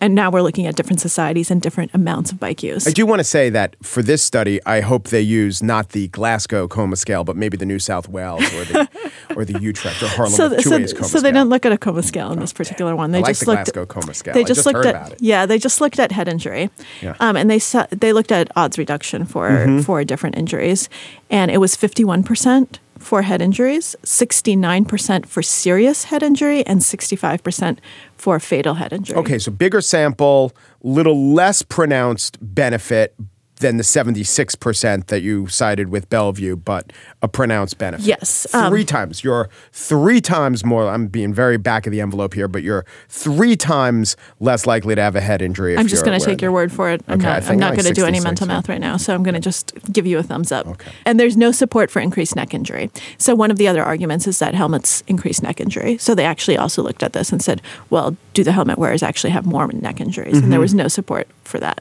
and 0.00 0.14
now 0.14 0.30
we're 0.30 0.42
looking 0.42 0.66
at 0.66 0.76
different 0.76 1.00
societies 1.00 1.50
and 1.50 1.60
different 1.62 1.90
amounts 1.94 2.30
of 2.32 2.38
bike 2.38 2.62
use. 2.62 2.86
I 2.86 2.90
do 2.90 3.06
want 3.06 3.20
to 3.20 3.24
say 3.24 3.50
that 3.50 3.74
for 3.82 4.02
this 4.02 4.22
study, 4.22 4.60
I 4.66 4.80
hope 4.80 5.08
they 5.08 5.20
use 5.20 5.62
not 5.62 5.90
the 5.90 6.08
Glasgow 6.08 6.68
coma 6.68 6.96
scale, 6.96 7.24
but 7.24 7.36
maybe 7.36 7.56
the 7.56 7.64
New 7.66 7.78
South 7.78 8.08
Wales 8.08 8.42
or 8.54 8.64
the 8.64 8.88
or 9.36 9.44
the 9.44 9.58
Utrecht 9.60 10.02
or 10.02 10.06
Haarlem 10.06 10.30
so, 10.30 10.48
two 10.54 10.60
so, 10.62 10.70
ways 10.78 10.92
coma 10.92 11.04
Scale. 11.06 11.08
so 11.08 11.20
they 11.20 11.32
didn't 11.32 11.48
look 11.48 11.64
at 11.66 11.72
a 11.72 11.78
coma 11.78 12.02
scale 12.02 12.30
in 12.32 12.38
this 12.38 12.52
particular 12.52 12.94
one. 12.94 13.12
They 13.12 13.20
like 13.22 13.30
just 13.30 13.40
the 13.40 13.46
looked 13.52 13.72
Glasgow 13.72 13.86
coma 13.86 14.14
scale. 14.14 14.34
They 14.34 14.44
just, 14.44 14.58
just 14.58 14.66
looked 14.66 14.76
heard 14.76 14.86
at 14.86 14.94
about 14.94 15.12
it. 15.12 15.18
yeah. 15.22 15.46
They 15.46 15.58
just 15.58 15.80
looked 15.80 15.98
at 15.98 16.12
head 16.12 16.28
injury, 16.28 16.70
Yeah. 17.00 17.16
um, 17.20 17.36
and 17.36 17.50
they 17.50 17.58
saw, 17.58 17.86
they 17.90 18.12
looked 18.12 18.30
at 18.32 18.50
odds 18.56 18.78
reduction 18.78 19.24
for 19.24 19.48
Mm-hmm. 19.48 19.80
for 19.80 20.04
different 20.04 20.36
injuries, 20.36 20.88
and 21.30 21.50
it 21.50 21.58
was 21.58 21.76
fifty 21.76 22.04
one 22.04 22.22
percent 22.22 22.78
for 22.98 23.22
head 23.22 23.42
injuries, 23.42 23.96
sixty 24.04 24.56
nine 24.56 24.84
percent 24.84 25.28
for 25.28 25.42
serious 25.42 26.04
head 26.04 26.22
injury, 26.22 26.64
and 26.66 26.82
sixty 26.82 27.16
five 27.16 27.42
percent 27.42 27.80
for 28.16 28.38
fatal 28.40 28.74
head 28.74 28.92
injury. 28.92 29.16
Okay, 29.16 29.38
so 29.38 29.50
bigger 29.50 29.80
sample, 29.80 30.52
little 30.82 31.32
less 31.32 31.62
pronounced 31.62 32.38
benefit 32.40 33.14
than 33.60 33.76
the 33.76 33.82
76% 33.84 35.06
that 35.06 35.22
you 35.22 35.46
cited 35.46 35.88
with 35.88 36.10
Bellevue, 36.10 36.56
but 36.56 36.92
a 37.22 37.28
pronounced 37.28 37.78
benefit. 37.78 38.04
Yes, 38.04 38.52
um, 38.54 38.70
Three 38.70 38.84
times. 38.84 39.22
You're 39.22 39.48
three 39.72 40.20
times 40.20 40.64
more, 40.64 40.88
I'm 40.88 41.06
being 41.06 41.32
very 41.32 41.56
back 41.56 41.86
of 41.86 41.92
the 41.92 42.00
envelope 42.00 42.34
here, 42.34 42.48
but 42.48 42.62
you're 42.62 42.84
three 43.08 43.56
times 43.56 44.16
less 44.40 44.66
likely 44.66 44.94
to 44.94 45.02
have 45.02 45.14
a 45.14 45.20
head 45.20 45.40
injury. 45.40 45.74
If 45.74 45.80
I'm 45.80 45.86
just 45.86 46.04
going 46.04 46.18
to 46.18 46.24
take 46.24 46.42
your 46.42 46.52
word 46.52 46.72
for 46.72 46.90
it. 46.90 47.02
I'm 47.06 47.14
Okay, 47.20 47.24
not, 47.24 47.48
I'm 47.48 47.58
not 47.58 47.70
like 47.70 47.82
going 47.82 47.94
to 47.94 48.00
do 48.00 48.06
any 48.06 48.20
mental 48.20 48.46
math 48.46 48.68
right 48.68 48.80
now, 48.80 48.96
so 48.96 49.14
I'm 49.14 49.22
going 49.22 49.34
to 49.34 49.40
just 49.40 49.72
give 49.92 50.06
you 50.06 50.18
a 50.18 50.22
thumbs 50.22 50.50
up. 50.50 50.66
Okay. 50.66 50.90
And 51.06 51.20
there's 51.20 51.36
no 51.36 51.52
support 51.52 51.90
for 51.90 52.00
increased 52.00 52.34
neck 52.34 52.54
injury. 52.54 52.90
So 53.18 53.34
one 53.34 53.50
of 53.50 53.56
the 53.56 53.68
other 53.68 53.84
arguments 53.84 54.26
is 54.26 54.38
that 54.40 54.54
helmets 54.54 55.02
increase 55.06 55.42
neck 55.42 55.60
injury. 55.60 55.96
So 55.98 56.14
they 56.14 56.24
actually 56.24 56.56
also 56.58 56.82
looked 56.82 57.02
at 57.02 57.12
this 57.12 57.30
and 57.30 57.40
said, 57.42 57.62
well, 57.90 58.16
do 58.32 58.42
the 58.42 58.52
helmet 58.52 58.78
wearers 58.78 59.02
actually 59.02 59.30
have 59.30 59.46
more 59.46 59.68
neck 59.68 60.00
injuries? 60.00 60.38
And 60.38 60.52
there 60.52 60.60
was 60.60 60.74
no 60.74 60.88
support 60.88 61.28
for 61.44 61.60
that. 61.60 61.80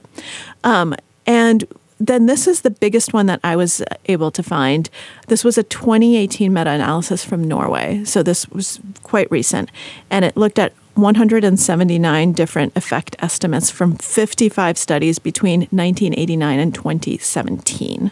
Um, 0.63 0.95
and 1.25 1.65
then 1.99 2.25
this 2.25 2.47
is 2.47 2.61
the 2.61 2.69
biggest 2.69 3.13
one 3.13 3.27
that 3.27 3.39
I 3.43 3.55
was 3.55 3.81
able 4.07 4.31
to 4.31 4.43
find. 4.43 4.89
This 5.27 5.43
was 5.43 5.57
a 5.57 5.63
2018 5.63 6.51
meta 6.51 6.71
analysis 6.71 7.23
from 7.23 7.43
Norway. 7.43 8.03
So 8.03 8.21
this 8.21 8.47
was 8.49 8.79
quite 9.03 9.31
recent. 9.31 9.71
And 10.09 10.25
it 10.25 10.35
looked 10.35 10.59
at 10.59 10.73
179 10.95 12.33
different 12.33 12.75
effect 12.75 13.15
estimates 13.19 13.71
from 13.71 13.95
55 13.95 14.77
studies 14.77 15.17
between 15.17 15.61
1989 15.61 16.59
and 16.59 16.75
2017. 16.75 18.11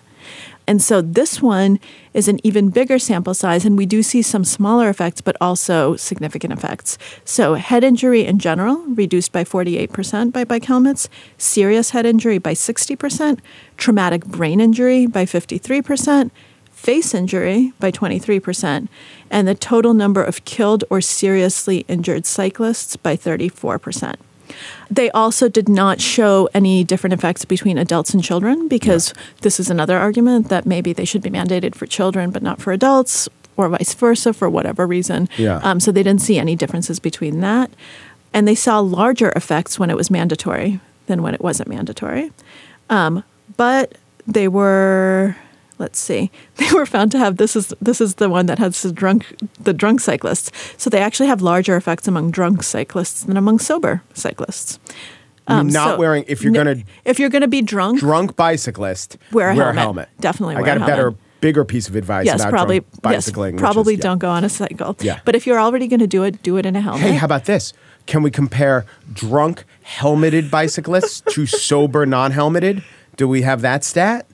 And 0.68 0.82
so 0.82 1.02
this 1.02 1.42
one 1.42 1.80
is 2.14 2.28
an 2.28 2.40
even 2.46 2.70
bigger 2.70 3.00
sample 3.00 3.34
size, 3.34 3.66
and 3.66 3.78
we 3.78 3.86
do 3.86 4.04
see 4.04 4.22
some 4.22 4.46
smaller 4.46 4.90
effects, 4.90 5.22
but 5.22 5.36
also 5.42 5.96
significant 5.96 6.54
effects. 6.54 6.98
So, 7.26 7.56
head 7.56 7.84
injury 7.84 8.26
in 8.26 8.40
general 8.40 8.78
reduced 8.88 9.32
by 9.32 9.44
48% 9.44 10.32
by 10.32 10.44
bike 10.44 10.66
helmets, 10.66 11.10
serious 11.38 11.92
head 11.92 12.06
injury 12.06 12.38
by 12.38 12.54
60%, 12.54 13.40
traumatic 13.78 14.26
brain 14.26 14.60
injury 14.60 15.08
by 15.08 15.26
53%, 15.26 16.32
face 16.72 17.14
injury 17.14 17.74
by 17.80 17.92
23%, 17.92 18.88
and 19.30 19.48
the 19.48 19.56
total 19.56 19.94
number 19.94 20.24
of 20.24 20.46
killed 20.46 20.84
or 20.90 21.02
seriously 21.02 21.86
injured 21.88 22.26
cyclists 22.26 22.96
by 22.96 23.16
34%. 23.16 24.16
They 24.90 25.10
also 25.12 25.50
did 25.50 25.70
not 25.70 26.02
show 26.02 26.50
any 26.54 26.84
different 26.84 27.14
effects 27.14 27.46
between 27.46 27.78
adults 27.78 28.14
and 28.14 28.24
children 28.24 28.68
because 28.68 29.14
this 29.42 29.60
is 29.60 29.70
another 29.70 29.98
argument 29.98 30.50
that 30.50 30.66
maybe 30.66 30.94
they 30.94 31.06
should 31.06 31.22
be 31.22 31.30
mandated 31.30 31.76
for 31.76 31.86
children 31.86 32.32
but 32.32 32.44
not 32.44 32.62
for 32.62 32.74
adults 32.74 33.30
or 33.58 33.70
vice 33.70 33.94
versa 33.94 34.34
for 34.34 34.50
whatever 34.50 34.88
reason. 34.88 35.30
Yeah. 35.38 35.58
Um, 35.64 35.80
so 35.80 35.92
they 35.92 36.04
didn't 36.04 36.22
see 36.22 36.40
any 36.40 36.56
differences 36.56 37.00
between 37.00 37.42
that. 37.42 37.70
And 38.34 38.48
they 38.48 38.56
saw 38.56 38.80
larger 38.80 39.32
effects 39.36 39.78
when 39.78 39.90
it 39.90 39.98
was 39.98 40.10
mandatory 40.10 40.80
than 41.08 41.22
when 41.22 41.34
it 41.34 41.42
wasn't 41.42 41.70
mandatory. 41.70 42.32
Um, 42.90 43.24
but 43.58 43.98
they 44.26 44.48
were 44.48 45.36
let's 45.82 46.00
see 46.00 46.32
they 46.56 46.72
were 46.74 46.86
found 46.86 47.12
to 47.12 47.18
have 47.18 47.36
this 47.38 47.56
is 47.56 47.74
this 47.82 48.00
is 48.00 48.16
the 48.16 48.30
one 48.30 48.46
that 48.46 48.60
has 48.60 48.82
the 48.84 48.92
drunk 48.94 49.26
the 49.60 49.74
drunk 49.74 50.00
cyclists 50.00 50.52
so 50.78 50.90
they 50.90 51.02
actually 51.02 51.28
have 51.28 51.42
larger 51.42 51.76
effects 51.76 52.08
among 52.08 52.32
drunk 52.32 52.64
cyclists 52.64 53.24
than 53.26 53.36
among 53.36 53.60
sober 53.60 54.02
cyclists 54.14 54.80
mean, 55.50 55.68
not 55.68 55.88
Um, 55.88 55.94
so- 55.96 56.00
wearing, 56.00 56.24
if 56.28 56.44
you're 56.44 56.56
n- 56.56 56.64
going 56.64 56.78
to 56.78 56.84
if 57.04 57.20
you're 57.20 57.30
to 57.42 57.48
be 57.48 57.62
drunk 57.62 58.00
drunk 58.00 58.36
bicyclist, 58.38 59.18
Wear 59.34 59.50
a 59.50 59.74
helmet. 59.74 60.08
Definitely 60.22 60.56
I 60.56 60.62
got 60.62 60.78
a 60.78 60.84
a 60.84 60.86
better, 60.88 61.14
bigger 61.42 61.66
piece 61.66 61.90
of 61.90 61.96
advice 61.96 62.26
yes 62.28 62.40
about 62.40 62.52
probably 62.52 62.80
bicycling. 63.02 63.56
yes, 63.56 63.62
which 63.62 63.70
is- 63.70 63.74
probably 63.74 63.96
don't 63.98 64.20
go 64.20 64.30
on 64.30 64.44
a 64.46 64.50
cycle 64.50 64.96
Yeah. 65.02 65.20
but 65.26 65.36
if 65.36 65.46
you're 65.48 65.60
already 65.60 65.88
going 65.88 66.00
to 66.00 66.08
do 66.08 66.24
it 66.24 66.42
do 66.44 66.56
it 66.58 66.66
in 66.66 66.76
a 66.76 66.82
helmet 66.82 67.02
Hey, 67.02 67.14
how 67.16 67.26
about 67.26 67.46
this? 67.46 67.74
Can 68.06 68.22
we 68.24 68.32
compare 68.32 68.86
drunk 69.12 69.66
helmeted 70.00 70.50
bicyclists 70.52 71.22
to 71.34 71.46
sober 71.46 72.06
non 72.06 72.32
helmeted? 72.32 72.84
Do 73.18 73.28
we 73.28 73.42
have 73.42 73.62
that 73.62 73.84
stat? 73.84 74.26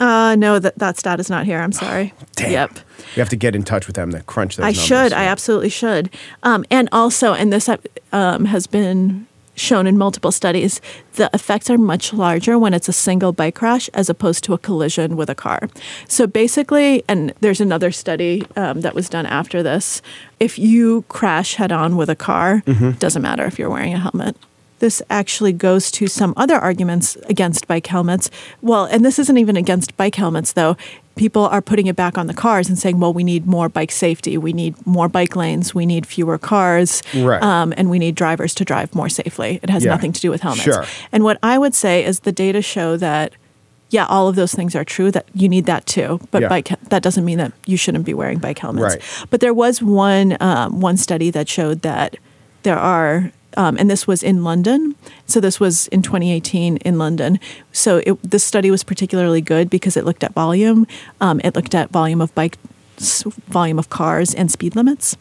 Uh, 0.00 0.36
no, 0.36 0.58
that 0.58 0.78
that 0.78 0.98
stat 0.98 1.20
is 1.20 1.30
not 1.30 1.44
here. 1.44 1.60
I'm 1.60 1.72
sorry. 1.72 2.12
Damn. 2.36 2.50
Yep. 2.50 2.78
You 3.14 3.20
have 3.20 3.28
to 3.30 3.36
get 3.36 3.54
in 3.54 3.62
touch 3.62 3.86
with 3.86 3.96
them 3.96 4.10
to 4.12 4.22
crunch 4.22 4.56
those 4.56 4.64
I 4.64 4.68
numbers. 4.68 4.84
should. 4.84 5.12
I 5.12 5.24
absolutely 5.24 5.68
should. 5.68 6.10
Um, 6.42 6.64
and 6.70 6.88
also, 6.92 7.34
and 7.34 7.52
this 7.52 7.68
um, 8.12 8.44
has 8.46 8.66
been 8.66 9.26
shown 9.54 9.86
in 9.86 9.98
multiple 9.98 10.32
studies, 10.32 10.80
the 11.14 11.30
effects 11.34 11.68
are 11.68 11.78
much 11.78 12.12
larger 12.12 12.58
when 12.58 12.72
it's 12.72 12.88
a 12.88 12.92
single 12.92 13.32
bike 13.32 13.54
crash 13.54 13.88
as 13.94 14.08
opposed 14.08 14.42
to 14.44 14.54
a 14.54 14.58
collision 14.58 15.16
with 15.16 15.28
a 15.28 15.34
car. 15.34 15.68
So 16.08 16.26
basically, 16.26 17.04
and 17.08 17.34
there's 17.40 17.60
another 17.60 17.92
study 17.92 18.44
um, 18.56 18.80
that 18.80 18.94
was 18.94 19.08
done 19.08 19.26
after 19.26 19.62
this. 19.62 20.00
If 20.40 20.58
you 20.58 21.04
crash 21.08 21.54
head 21.56 21.70
on 21.70 21.96
with 21.96 22.08
a 22.08 22.16
car, 22.16 22.62
it 22.66 22.98
doesn't 22.98 23.22
matter 23.22 23.44
if 23.44 23.58
you're 23.58 23.70
wearing 23.70 23.94
a 23.94 23.98
helmet. 23.98 24.36
This 24.82 25.00
actually 25.08 25.52
goes 25.52 25.92
to 25.92 26.08
some 26.08 26.34
other 26.36 26.56
arguments 26.56 27.14
against 27.28 27.68
bike 27.68 27.86
helmets. 27.86 28.30
Well, 28.62 28.84
and 28.86 29.04
this 29.04 29.16
isn't 29.20 29.38
even 29.38 29.56
against 29.56 29.96
bike 29.96 30.16
helmets, 30.16 30.54
though. 30.54 30.76
People 31.14 31.46
are 31.46 31.62
putting 31.62 31.86
it 31.86 31.94
back 31.94 32.18
on 32.18 32.26
the 32.26 32.34
cars 32.34 32.68
and 32.68 32.76
saying, 32.76 32.98
well, 32.98 33.12
we 33.12 33.22
need 33.22 33.46
more 33.46 33.68
bike 33.68 33.92
safety. 33.92 34.36
We 34.36 34.52
need 34.52 34.74
more 34.84 35.08
bike 35.08 35.36
lanes. 35.36 35.72
We 35.72 35.86
need 35.86 36.04
fewer 36.04 36.36
cars. 36.36 37.00
Right. 37.14 37.40
Um, 37.40 37.72
and 37.76 37.90
we 37.90 38.00
need 38.00 38.16
drivers 38.16 38.54
to 38.56 38.64
drive 38.64 38.92
more 38.92 39.08
safely. 39.08 39.60
It 39.62 39.70
has 39.70 39.84
Yeah. 39.84 39.92
nothing 39.92 40.12
to 40.14 40.20
do 40.20 40.30
with 40.30 40.40
helmets. 40.40 40.64
Sure. 40.64 40.84
And 41.12 41.22
what 41.22 41.38
I 41.44 41.58
would 41.58 41.74
say 41.76 42.04
is 42.04 42.18
the 42.20 42.32
data 42.32 42.60
show 42.60 42.96
that, 42.96 43.34
yeah, 43.90 44.06
all 44.06 44.26
of 44.26 44.34
those 44.34 44.52
things 44.52 44.74
are 44.74 44.84
true, 44.84 45.12
that 45.12 45.26
you 45.32 45.48
need 45.48 45.66
that 45.66 45.86
too. 45.86 46.18
But 46.32 46.42
Yeah. 46.42 46.48
bike, 46.48 46.70
that 46.88 47.04
doesn't 47.04 47.24
mean 47.24 47.38
that 47.38 47.52
you 47.66 47.76
shouldn't 47.76 48.04
be 48.04 48.14
wearing 48.14 48.38
bike 48.40 48.58
helmets. 48.58 48.96
Right. 48.96 49.26
But 49.30 49.38
there 49.38 49.54
was 49.54 49.80
one, 49.80 50.36
um, 50.40 50.80
one 50.80 50.96
study 50.96 51.30
that 51.30 51.48
showed 51.48 51.82
that 51.82 52.16
there 52.64 52.80
are, 52.80 53.30
um, 53.56 53.76
and 53.78 53.90
this 53.90 54.06
was 54.06 54.22
in 54.22 54.44
London. 54.44 54.94
So 55.26 55.40
this 55.40 55.58
was 55.60 55.86
in 55.88 56.02
2018 56.02 56.78
in 56.78 56.98
London. 56.98 57.38
So 57.72 58.02
it, 58.06 58.22
this 58.22 58.44
study 58.44 58.70
was 58.70 58.84
particularly 58.84 59.40
good 59.40 59.68
because 59.70 59.96
it 59.96 60.04
looked 60.04 60.24
at 60.24 60.32
volume. 60.34 60.86
Um, 61.20 61.40
it 61.44 61.54
looked 61.54 61.74
at 61.74 61.90
volume 61.90 62.20
of 62.20 62.34
bike, 62.34 62.58
volume 63.48 63.78
of 63.78 63.88
cars, 63.88 64.34
and 64.34 64.50
speed 64.50 64.76
limits. 64.76 65.16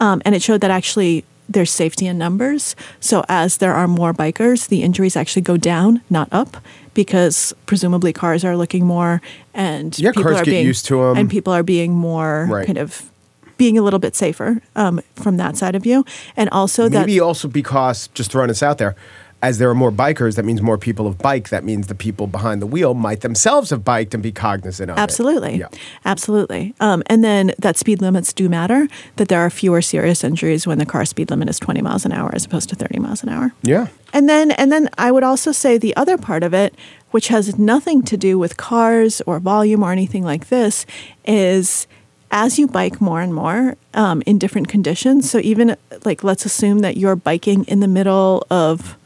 Um, 0.00 0.22
and 0.24 0.34
it 0.34 0.42
showed 0.42 0.60
that 0.60 0.70
actually 0.70 1.24
there's 1.48 1.70
safety 1.70 2.06
in 2.06 2.18
numbers. 2.18 2.74
So 3.00 3.24
as 3.28 3.58
there 3.58 3.74
are 3.74 3.86
more 3.86 4.12
bikers, 4.12 4.68
the 4.68 4.82
injuries 4.82 5.16
actually 5.16 5.42
go 5.42 5.56
down, 5.56 6.00
not 6.10 6.28
up, 6.32 6.56
because 6.94 7.54
presumably 7.66 8.12
cars 8.12 8.44
are 8.44 8.56
looking 8.56 8.84
more 8.86 9.20
and 9.54 9.96
Yeah, 9.98 10.10
people 10.10 10.24
cars 10.24 10.40
are 10.40 10.44
get 10.44 10.50
being 10.52 10.66
used 10.66 10.86
to 10.86 11.00
'em. 11.04 11.16
and 11.16 11.30
people 11.30 11.52
are 11.52 11.62
being 11.62 11.92
more 11.92 12.46
Right. 12.50 12.66
kind 12.66 12.78
of 12.78 13.10
being 13.56 13.78
a 13.78 13.82
little 13.82 13.98
bit 13.98 14.14
safer 14.14 14.60
um, 14.74 15.00
from 15.14 15.36
that 15.38 15.56
side 15.56 15.74
of 15.74 15.86
you, 15.86 16.04
and 16.36 16.48
also 16.50 16.88
that 16.88 17.06
Maybe 17.06 17.20
also 17.20 17.48
because, 17.48 18.08
just 18.08 18.30
throwing 18.30 18.48
this 18.48 18.62
out 18.62 18.78
there, 18.78 18.96
as 19.42 19.58
there 19.58 19.68
are 19.68 19.74
more 19.74 19.92
bikers, 19.92 20.36
that 20.36 20.44
means 20.44 20.62
more 20.62 20.78
people 20.78 21.06
have 21.06 21.18
biked. 21.18 21.50
That 21.50 21.62
means 21.62 21.88
the 21.88 21.94
people 21.94 22.26
behind 22.26 22.62
the 22.62 22.66
wheel 22.66 22.94
might 22.94 23.20
themselves 23.20 23.70
have 23.70 23.84
biked 23.84 24.14
and 24.14 24.22
be 24.22 24.32
cognizant 24.32 24.90
of 24.90 24.96
it. 24.96 25.00
Absolutely. 25.00 25.56
Yeah. 25.56 25.68
Absolutely. 26.04 26.74
Um, 26.80 27.02
and 27.06 27.22
then 27.22 27.52
that 27.58 27.76
speed 27.76 28.00
limits 28.00 28.32
do 28.32 28.48
matter, 28.48 28.88
that 29.16 29.28
there 29.28 29.40
are 29.40 29.50
fewer 29.50 29.82
serious 29.82 30.24
injuries 30.24 30.66
when 30.66 30.78
the 30.78 30.86
car 30.86 31.04
speed 31.04 31.30
limit 31.30 31.48
is 31.48 31.58
20 31.58 31.82
miles 31.82 32.04
an 32.04 32.12
hour 32.12 32.34
as 32.34 32.44
opposed 32.46 32.70
to 32.70 32.74
30 32.76 32.98
miles 32.98 33.22
an 33.22 33.28
hour. 33.28 33.52
Yeah. 33.62 33.88
And 34.12 34.28
then 34.28 34.52
and 34.52 34.72
then 34.72 34.88
I 34.96 35.12
would 35.12 35.24
also 35.24 35.52
say 35.52 35.76
the 35.76 35.94
other 35.96 36.16
part 36.16 36.42
of 36.42 36.54
it, 36.54 36.74
which 37.10 37.28
has 37.28 37.58
nothing 37.58 38.02
to 38.04 38.16
do 38.16 38.38
with 38.38 38.56
cars 38.56 39.20
or 39.26 39.38
volume 39.38 39.82
or 39.82 39.92
anything 39.92 40.24
like 40.24 40.48
this, 40.48 40.86
is 41.26 41.86
as 42.30 42.58
you 42.58 42.66
bike 42.66 43.00
more 43.00 43.20
and 43.20 43.32
more 43.34 43.76
um, 43.94 44.22
in 44.26 44.38
different 44.38 44.68
conditions. 44.68 45.30
So 45.30 45.38
even 45.38 45.76
like 46.04 46.24
let's 46.24 46.44
assume 46.44 46.80
that 46.80 46.96
you're 46.96 47.16
biking 47.16 47.64
in 47.64 47.80
the 47.80 47.88
middle 47.88 48.46
of 48.50 48.96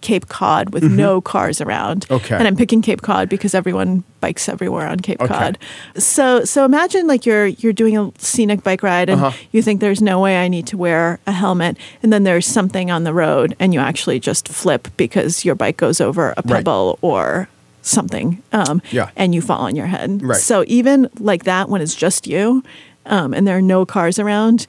Cape 0.00 0.28
Cod 0.28 0.70
with 0.70 0.82
no 0.82 1.20
cars 1.20 1.60
around. 1.60 2.06
Mm-hmm. 2.06 2.14
Okay. 2.14 2.34
And 2.34 2.48
I'm 2.48 2.56
picking 2.56 2.80
Cape 2.80 3.02
Cod 3.02 3.28
because 3.28 3.54
everyone 3.54 4.02
bikes 4.20 4.48
everywhere 4.48 4.86
on 4.88 5.00
Cape 5.00 5.20
Okay. 5.20 5.28
Cod. 5.34 5.58
So 5.98 6.42
so 6.46 6.64
imagine 6.64 7.06
like 7.06 7.26
you're 7.26 7.48
you're 7.48 7.74
doing 7.74 7.98
a 7.98 8.10
scenic 8.16 8.62
bike 8.64 8.82
ride 8.82 9.10
and 9.10 9.20
Uh-huh. 9.20 9.36
you 9.52 9.60
think 9.60 9.80
there's 9.82 10.00
no 10.00 10.18
way 10.18 10.38
I 10.42 10.48
need 10.48 10.66
to 10.68 10.78
wear 10.78 11.18
a 11.26 11.32
helmet 11.32 11.76
and 12.02 12.10
then 12.10 12.22
there's 12.24 12.46
something 12.46 12.90
on 12.90 13.04
the 13.04 13.12
road 13.12 13.54
and 13.60 13.74
you 13.74 13.80
actually 13.80 14.20
just 14.20 14.48
flip 14.48 14.88
because 14.96 15.44
your 15.44 15.54
bike 15.54 15.76
goes 15.76 16.00
over 16.00 16.30
a 16.30 16.34
Right. 16.46 16.64
pebble 16.64 16.98
or 17.02 17.48
something 17.82 18.42
um, 18.52 18.82
Yeah. 18.90 19.10
and 19.16 19.34
you 19.34 19.40
fall 19.40 19.60
on 19.60 19.76
your 19.76 19.86
head. 19.86 20.22
Right. 20.22 20.36
So 20.36 20.64
even 20.66 21.08
like 21.18 21.44
that 21.44 21.68
when 21.68 21.80
it's 21.80 21.94
just 21.94 22.26
you 22.26 22.62
um, 23.06 23.32
and 23.34 23.46
there 23.46 23.56
are 23.56 23.62
no 23.62 23.86
cars 23.86 24.18
around, 24.18 24.66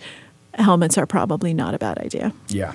helmets 0.56 0.98
are 0.98 1.06
probably 1.06 1.54
not 1.54 1.74
a 1.74 1.78
bad 1.80 1.98
idea. 2.00 2.34
Yeah. 2.48 2.74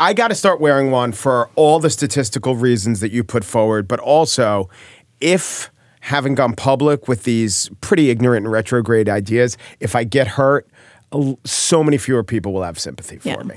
I 0.00 0.12
got 0.14 0.28
to 0.28 0.34
start 0.34 0.60
wearing 0.60 0.90
one 0.90 1.12
for 1.12 1.50
all 1.56 1.78
the 1.80 1.90
statistical 1.90 2.56
reasons 2.56 3.00
that 3.00 3.12
you 3.12 3.22
put 3.24 3.44
forward, 3.44 3.86
but 3.86 4.00
also 4.00 4.68
if 5.20 5.70
having 6.00 6.34
gone 6.34 6.54
public 6.54 7.08
with 7.08 7.24
these 7.24 7.70
pretty 7.80 8.10
ignorant 8.10 8.44
and 8.44 8.52
retrograde 8.52 9.08
ideas, 9.08 9.56
if 9.80 9.94
I 9.96 10.04
get 10.04 10.26
hurt, 10.26 10.68
so 11.44 11.82
many 11.84 11.96
fewer 11.96 12.24
people 12.24 12.52
will 12.52 12.62
have 12.62 12.78
sympathy 12.78 13.18
for 13.18 13.28
Yeah. 13.28 13.42
me. 13.42 13.56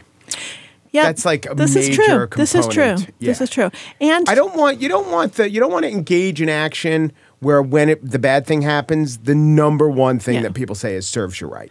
Yeah, 0.91 1.03
That's 1.03 1.25
like 1.25 1.45
a 1.49 1.53
this 1.55 1.75
is 1.75 1.89
major 1.89 2.27
true. 2.27 2.37
This 2.37 2.55
is 2.55 2.67
true. 2.67 2.83
component. 2.95 3.19
This 3.19 3.41
is 3.41 3.49
true. 3.49 3.69
And 4.01 4.27
I 4.29 4.35
don't 4.35 4.55
want 4.55 4.81
you 4.81 4.89
don't 4.89 5.11
want 5.11 5.33
the 5.33 5.49
you 5.49 5.59
don't 5.59 5.71
want 5.71 5.83
to 5.85 5.91
engage 5.91 6.41
in 6.41 6.49
action 6.49 7.11
where 7.39 7.61
when 7.61 7.89
it, 7.89 8.09
the 8.09 8.17
bad 8.19 8.47
thing 8.47 8.61
happens, 8.63 9.19
the 9.19 9.35
number 9.35 9.89
one 9.89 10.17
thing 10.19 10.35
Yeah. 10.35 10.41
that 10.43 10.53
people 10.55 10.75
say 10.75 10.95
is 10.95 11.07
serves 11.07 11.39
you 11.41 11.47
right. 11.47 11.69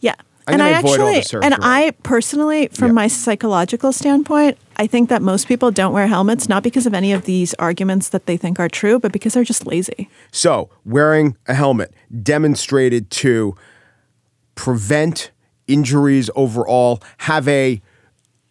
Yeah. 0.00 0.14
I'm 0.46 0.54
and 0.54 0.62
I 0.62 0.78
avoid 0.78 0.98
all 1.00 1.06
the 1.12 1.18
actually, 1.18 1.42
and 1.42 1.52
around. 1.54 1.62
I 1.62 1.90
personally, 2.04 2.68
from 2.72 2.88
Yeah. 2.88 2.92
my 2.92 3.08
psychological 3.08 3.92
standpoint, 3.92 4.56
I 4.78 4.86
think 4.86 5.10
that 5.10 5.20
most 5.20 5.46
people 5.46 5.70
don't 5.70 5.92
wear 5.92 6.06
helmets 6.06 6.48
not 6.48 6.62
because 6.62 6.86
of 6.86 6.94
any 6.94 7.12
of 7.12 7.24
these 7.26 7.52
arguments 7.58 8.08
that 8.10 8.24
they 8.24 8.38
think 8.38 8.58
are 8.58 8.68
true, 8.68 8.98
but 8.98 9.12
because 9.12 9.34
they're 9.34 9.44
just 9.44 9.66
lazy. 9.66 10.08
So, 10.32 10.70
wearing 10.86 11.36
a 11.48 11.54
helmet 11.54 11.92
demonstrated 12.22 13.10
to 13.10 13.56
prevent 14.54 15.30
injuries 15.66 16.30
overall, 16.34 17.02
have 17.18 17.46
a 17.48 17.82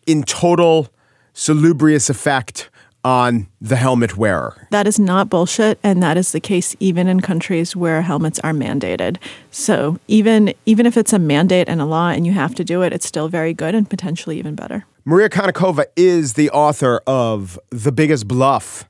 in 0.07 0.23
total 0.23 0.87
salubrious 1.33 2.09
effect 2.09 2.69
on 3.03 3.47
the 3.61 3.77
helmet 3.77 4.17
wearer. 4.17 4.67
That 4.71 4.85
is 4.85 4.99
not 4.99 5.29
bullshit, 5.29 5.79
and 5.81 6.03
that 6.03 6.17
is 6.17 6.33
the 6.33 6.41
case 6.41 6.75
even 6.79 7.07
in 7.07 7.21
countries 7.21 7.75
where 7.75 8.01
helmets 8.01 8.39
are 8.39 8.51
mandated. 8.51 9.17
So 9.51 9.97
even 10.07 10.53
even 10.65 10.85
if 10.85 10.97
it's 10.97 11.13
a 11.13 11.19
mandate 11.19 11.69
and 11.69 11.79
a 11.79 11.85
law 11.85 12.09
and 12.09 12.25
you 12.25 12.33
have 12.33 12.53
to 12.55 12.65
do 12.65 12.81
it, 12.81 12.91
it's 12.91 13.05
still 13.05 13.29
very 13.29 13.53
good 13.53 13.75
and 13.75 13.89
potentially 13.89 14.37
even 14.39 14.55
better. 14.55 14.85
Maria 15.05 15.29
Konnikova 15.29 15.85
is 15.95 16.33
the 16.33 16.49
author 16.49 17.01
of 17.07 17.57
The 17.69 17.93
Biggest 17.93 18.27
Bluff, 18.27 18.89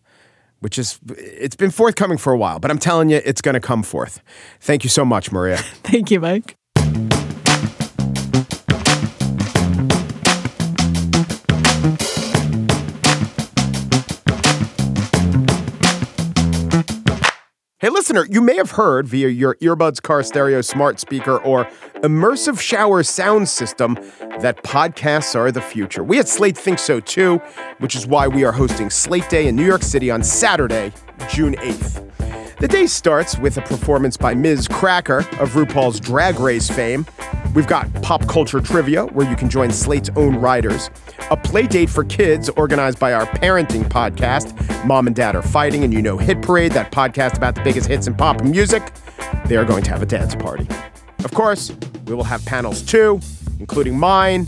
which 0.61 0.79
is 0.79 0.99
it's 1.09 1.55
been 1.55 1.69
forthcoming 1.69 2.17
for 2.17 2.33
a 2.33 2.37
while, 2.37 2.57
but 2.57 2.71
I'm 2.71 2.79
telling 2.79 3.09
you 3.09 3.21
it's 3.23 3.41
going 3.41 3.53
to 3.53 3.59
come 3.59 3.83
forth. 3.83 4.21
Thank 4.59 4.83
you 4.83 4.89
so 4.89 5.05
much, 5.05 5.31
Maria. 5.31 5.57
Thank 5.83 6.09
you, 6.09 6.19
Mike. 6.19 6.56
Hey, 17.79 17.89
listener, 17.89 18.25
you 18.27 18.41
may 18.41 18.55
have 18.55 18.71
heard 18.71 19.07
via 19.07 19.27
your 19.27 19.53
earbuds, 19.57 20.01
car 20.01 20.23
stereo, 20.23 20.61
smart 20.61 20.99
speaker, 20.99 21.37
or 21.37 21.65
immersive 21.97 22.59
shower 22.59 23.03
sound 23.03 23.47
system 23.47 23.93
that 24.39 24.63
podcasts 24.63 25.35
are 25.35 25.51
the 25.51 25.61
future. 25.61 26.03
We 26.03 26.17
at 26.17 26.27
Slate 26.27 26.57
think 26.57 26.79
so 26.79 26.99
too, 26.99 27.37
which 27.77 27.95
is 27.95 28.07
why 28.07 28.27
we 28.27 28.43
are 28.43 28.51
hosting 28.51 28.89
Slate 28.89 29.29
Day 29.29 29.47
in 29.47 29.55
New 29.55 29.63
York 29.63 29.83
City 29.83 30.09
on 30.09 30.23
Saturday, 30.23 30.91
June 31.29 31.53
8th. 31.53 32.57
The 32.57 32.67
day 32.67 32.87
starts 32.87 33.37
with 33.37 33.57
a 33.57 33.61
performance 33.61 34.17
by 34.17 34.33
Miz 34.33 34.67
Cracker 34.67 35.19
of 35.39 35.51
RuPaul's 35.51 35.99
Drag 35.99 36.39
Race 36.39 36.71
fame. 36.71 37.05
We've 37.57 37.65
got 37.65 37.91
pop 38.03 38.27
culture 38.27 38.61
trivia 38.61 39.07
where 39.07 39.27
you 39.27 39.35
can 39.35 39.49
join 39.49 39.71
Slate's 39.71 40.11
own 40.15 40.35
writers, 40.35 40.91
a 41.31 41.35
play 41.35 41.65
date 41.65 41.89
for 41.89 42.03
kids 42.03 42.49
organized 42.49 42.99
by 42.99 43.13
our 43.13 43.25
parenting 43.25 43.83
podcast, 43.89 44.53
Mom 44.85 45.07
and 45.07 45.15
Dad 45.15 45.35
Are 45.35 45.41
Fighting, 45.41 45.83
and 45.83 45.91
you 45.91 45.99
know 45.99 46.19
Hit 46.19 46.43
Parade, 46.43 46.73
that 46.73 46.91
podcast 46.91 47.35
about 47.35 47.55
the 47.55 47.63
biggest 47.63 47.87
hits 47.87 48.05
in 48.05 48.13
pop 48.13 48.43
music. 48.43 48.93
They 49.47 49.57
are 49.57 49.65
going 49.65 49.83
to 49.85 49.89
have 49.89 50.03
a 50.03 50.05
dance 50.05 50.35
party. 50.35 50.67
Of 51.23 51.31
course, 51.31 51.71
we 52.05 52.13
will 52.13 52.25
have 52.25 52.45
panels 52.45 52.83
too, 52.83 53.19
including 53.59 53.97
mine, 53.97 54.45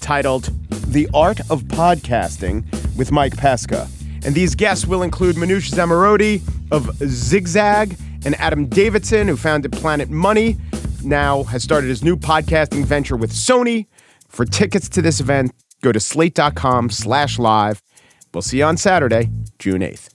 titled 0.00 0.50
The 0.88 1.08
Art 1.14 1.38
of 1.50 1.62
Podcasting 1.62 2.64
with 2.96 3.12
Mike 3.12 3.36
Pesca. 3.36 3.86
And 4.24 4.34
these 4.34 4.56
guests 4.56 4.84
will 4.84 5.04
include 5.04 5.36
Manoush 5.36 5.70
Zomorodi 5.70 6.42
of 6.72 6.90
Zigzag 7.06 7.96
and 8.24 8.34
Adam 8.40 8.66
Davidson, 8.66 9.28
who 9.28 9.36
founded 9.36 9.70
Planet 9.70 10.10
Money, 10.10 10.56
now 11.04 11.44
has 11.44 11.62
started 11.62 11.88
his 11.88 12.02
new 12.02 12.16
podcasting 12.16 12.84
venture 12.84 13.16
with 13.16 13.32
Sony. 13.32 13.86
For 14.28 14.44
tickets 14.44 14.88
to 14.90 15.02
this 15.02 15.20
event, 15.20 15.52
go 15.82 15.92
to 15.92 16.00
slate.com 16.00 16.90
slash 16.90 17.38
live. 17.38 17.82
We'll 18.32 18.42
see 18.42 18.58
you 18.58 18.64
on 18.64 18.76
Saturday, 18.76 19.30
June 19.58 19.80
8th. 19.80 20.14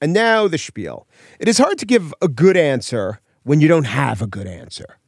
And 0.00 0.12
now 0.12 0.48
the 0.48 0.58
spiel. 0.58 1.08
It 1.40 1.48
is 1.48 1.56
hard 1.56 1.78
to 1.78 1.86
give 1.86 2.12
a 2.20 2.28
good 2.28 2.58
answer 2.58 3.20
when 3.42 3.62
you 3.62 3.68
don't 3.68 3.84
have 3.84 4.20
a 4.20 4.26
good 4.26 4.46
answer. 4.46 4.98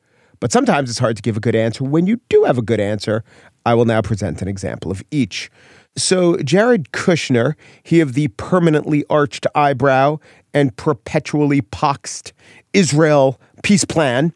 But 0.41 0.53
sometimes 0.53 0.89
it's 0.89 0.99
hard 0.99 1.17
to 1.17 1.23
give 1.23 1.37
a 1.37 1.41
good 1.41 1.55
answer 1.55 1.85
when 1.85 2.07
you 2.07 2.21
do 2.31 2.45
have 2.45 2.57
a 2.57 2.63
good 2.63 2.81
answer. 2.81 3.23
I 3.67 3.75
will 3.75 3.85
now 3.85 4.01
present 4.01 4.41
an 4.41 4.49
example 4.49 4.91
of 4.91 5.03
each. 5.11 5.51
So, 5.97 6.37
Jared 6.39 6.93
Kushner, 6.93 7.55
he 7.83 8.01
of 8.01 8.13
the 8.13 8.29
permanently 8.29 9.05
arched 9.09 9.47
eyebrow 9.55 10.19
and 10.53 10.77
perpetually 10.77 11.63
poxed 11.63 12.33
Israel 12.73 13.41
peace 13.63 13.85
plan. 13.85 14.33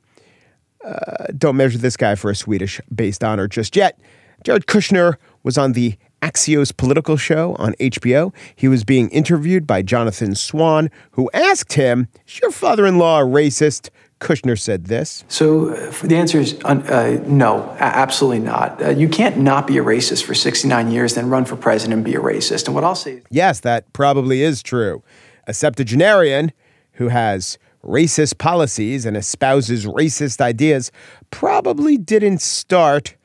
Uh, 0.85 1.27
don't 1.37 1.57
measure 1.57 1.79
this 1.79 1.97
guy 1.97 2.15
for 2.15 2.31
a 2.31 2.35
Swedish 2.35 2.81
based 2.95 3.23
honor 3.23 3.47
just 3.47 3.77
yet. 3.77 3.99
Jared 4.45 4.67
Kushner 4.67 5.17
was 5.43 5.59
on 5.59 5.73
the 5.73 5.97
Axios 6.23 6.75
political 6.75 7.17
show 7.17 7.55
on 7.59 7.75
HBO. 7.75 8.35
He 8.57 8.69
was 8.69 8.85
being 8.85 9.11
interviewed 9.11 9.67
by 9.67 9.83
Jonathan 9.83 10.35
Swan, 10.35 10.91
who 11.13 11.31
asked 11.33 11.75
him, 11.75 12.09
Is 12.27 12.41
your 12.41 12.51
father 12.51 12.87
in 12.87 12.99
law 12.99 13.21
a 13.21 13.25
racist? 13.25 13.91
Kushner 14.21 14.59
said 14.59 14.87
this. 14.87 15.25
So 15.29 15.71
uh, 15.71 15.93
the 16.03 16.17
answer 16.17 16.39
is 16.39 16.63
uh, 16.65 17.23
no, 17.27 17.75
absolutely 17.79 18.41
not. 18.41 18.81
Uh, 18.83 18.91
you 18.91 19.09
can't 19.09 19.39
not 19.39 19.67
be 19.67 19.79
a 19.79 19.83
racist 19.83 20.25
for 20.25 20.35
69 20.35 20.91
years, 20.91 21.15
then 21.15 21.31
run 21.31 21.47
for 21.47 21.57
president 21.57 21.95
and 21.95 22.05
be 22.05 22.15
a 22.15 22.21
racist. 22.21 22.67
And 22.67 22.75
what 22.75 22.85
I'll 22.85 22.95
say 22.95 23.15
is 23.15 23.25
yes, 23.31 23.61
that 23.61 23.93
probably 23.93 24.43
is 24.43 24.63
true. 24.63 25.03
A 25.47 25.55
septuagenarian 25.55 26.53
who 26.93 27.09
has 27.09 27.59
racist 27.83 28.37
policies 28.37 29.07
and 29.07 29.17
espouses 29.17 29.87
racist 29.87 30.41
ideas 30.41 30.93
probably 31.31 31.97
didn't 31.97 32.43
start 32.43 33.17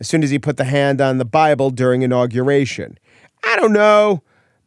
as 0.00 0.08
soon 0.08 0.22
as 0.22 0.30
he 0.30 0.38
put 0.38 0.58
the 0.58 0.64
hand 0.64 1.00
on 1.00 1.16
the 1.16 1.24
Bible 1.24 1.70
during 1.70 2.02
inauguration. 2.02 2.98
I 3.42 3.56
don't 3.56 3.72
know. 3.72 4.22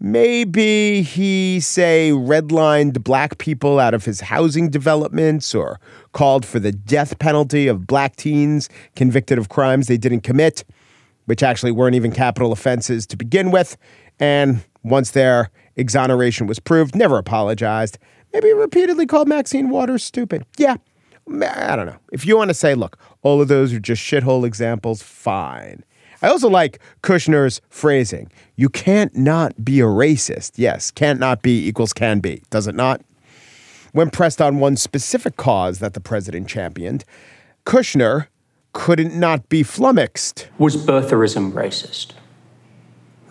Maybe 0.06 1.02
he, 1.02 1.60
say, 1.60 2.12
redlined 2.13 3.04
black 3.04 3.39
people 3.39 3.80
out 3.80 3.96
of 3.96 4.06
his 4.06 4.22
housing 4.22 4.70
developments 4.70 5.56
or 5.56 5.80
called 6.12 6.46
for 6.46 6.60
the 6.60 6.72
death 6.72 7.18
penalty 7.18 7.68
of 7.68 7.88
black 7.88 8.15
teens 8.15 8.70
convicted 8.96 9.39
of 9.39 9.50
crimes 9.50 9.88
they 9.88 9.98
didn't 9.98 10.22
commit, 10.22 10.63
which 11.26 11.41
actually 11.41 11.72
weren't 11.72 11.96
even 11.96 12.12
capital 12.12 12.52
offenses 12.52 13.08
to 13.08 13.18
begin 13.18 13.50
with. 13.50 13.78
And 14.20 14.63
once 14.84 15.10
their 15.10 15.50
exoneration 15.76 16.46
was 16.46 16.60
proved, 16.60 16.96
never 16.96 17.18
apologized. 17.18 17.98
Maybe 18.32 18.54
repeatedly 18.54 19.08
called 19.08 19.28
Maxine 19.28 19.72
Waters 19.72 20.04
stupid. 20.04 20.46
Yeah, 20.56 20.76
I 21.28 21.76
don't 21.76 21.88
know. 21.88 21.98
If 22.12 22.28
you 22.28 22.38
want 22.38 22.50
to 22.52 22.54
say, 22.54 22.76
look, 22.76 23.00
all 23.24 23.41
of 23.41 23.48
those 23.48 23.74
are 23.74 23.80
just 23.80 24.04
shithole 24.04 24.46
examples, 24.46 25.02
fine. 25.02 25.84
I 26.25 26.29
also 26.29 26.49
like 26.49 26.79
Kushner's 27.03 27.61
phrasing. 27.69 28.31
You 28.55 28.67
can't 28.67 29.15
not 29.15 29.63
be 29.63 29.79
a 29.79 29.83
racist. 29.83 30.53
Yes, 30.55 30.89
can't 30.89 31.19
not 31.19 31.43
be 31.43 31.67
equals 31.67 31.93
can 31.93 32.19
be, 32.19 32.41
does 32.49 32.65
it 32.65 32.73
not? 32.73 33.01
When 33.91 34.09
pressed 34.09 34.41
on 34.41 34.57
one 34.57 34.75
specific 34.75 35.38
cause 35.38 35.77
that 35.79 35.93
the 35.93 35.99
president 35.99 36.47
championed, 36.47 37.05
Kushner 37.63 38.25
couldn't 38.73 39.13
not 39.13 39.49
be 39.49 39.61
flummoxed. 39.61 40.47
Was 40.57 40.75
birtherism 40.75 41.51
racist? 41.51 42.13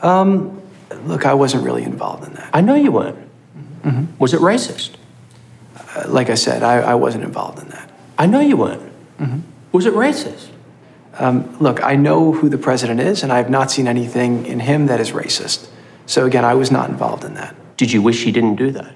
Um, 0.00 0.62
look, 1.04 1.26
I 1.26 1.34
wasn't 1.34 1.64
really 1.64 1.82
involved 1.82 2.24
in 2.24 2.34
that. 2.34 2.48
I 2.54 2.60
know 2.60 2.76
you 2.76 2.92
weren't. 2.92 3.18
Mm-hmm. 3.82 4.04
Was 4.20 4.34
it 4.34 4.40
racist? 4.40 4.94
Uh, 5.96 6.04
like 6.06 6.30
I 6.30 6.36
said, 6.36 6.62
I, 6.62 6.76
I, 6.76 6.94
wasn't 6.94 7.24
involved 7.24 7.58
in 7.58 7.68
that. 7.70 7.90
I 8.18 8.26
know 8.26 8.38
you 8.38 8.56
weren't. 8.56 8.82
Mm-hmm. 9.18 9.40
Was 9.72 9.84
it 9.84 9.94
racist? 9.94 10.50
Um, 11.18 11.56
look, 11.60 11.82
I 11.84 11.96
know 11.96 12.32
who 12.32 12.48
the 12.48 12.58
president 12.58 13.00
is, 13.00 13.22
and 13.22 13.32
I 13.32 13.36
have 13.38 13.50
not 13.50 13.70
seen 13.70 13.86
anything 13.86 14.46
in 14.46 14.60
him 14.60 14.86
that 14.86 15.00
is 15.00 15.12
racist. 15.12 15.68
So 16.06 16.26
again, 16.26 16.44
I 16.44 16.54
was 16.54 16.70
not 16.70 16.90
involved 16.90 17.24
in 17.24 17.34
that. 17.34 17.54
Did 17.76 17.92
you 17.92 18.02
wish 18.02 18.24
he 18.24 18.32
didn't 18.32 18.56
do 18.56 18.70
that? 18.72 18.94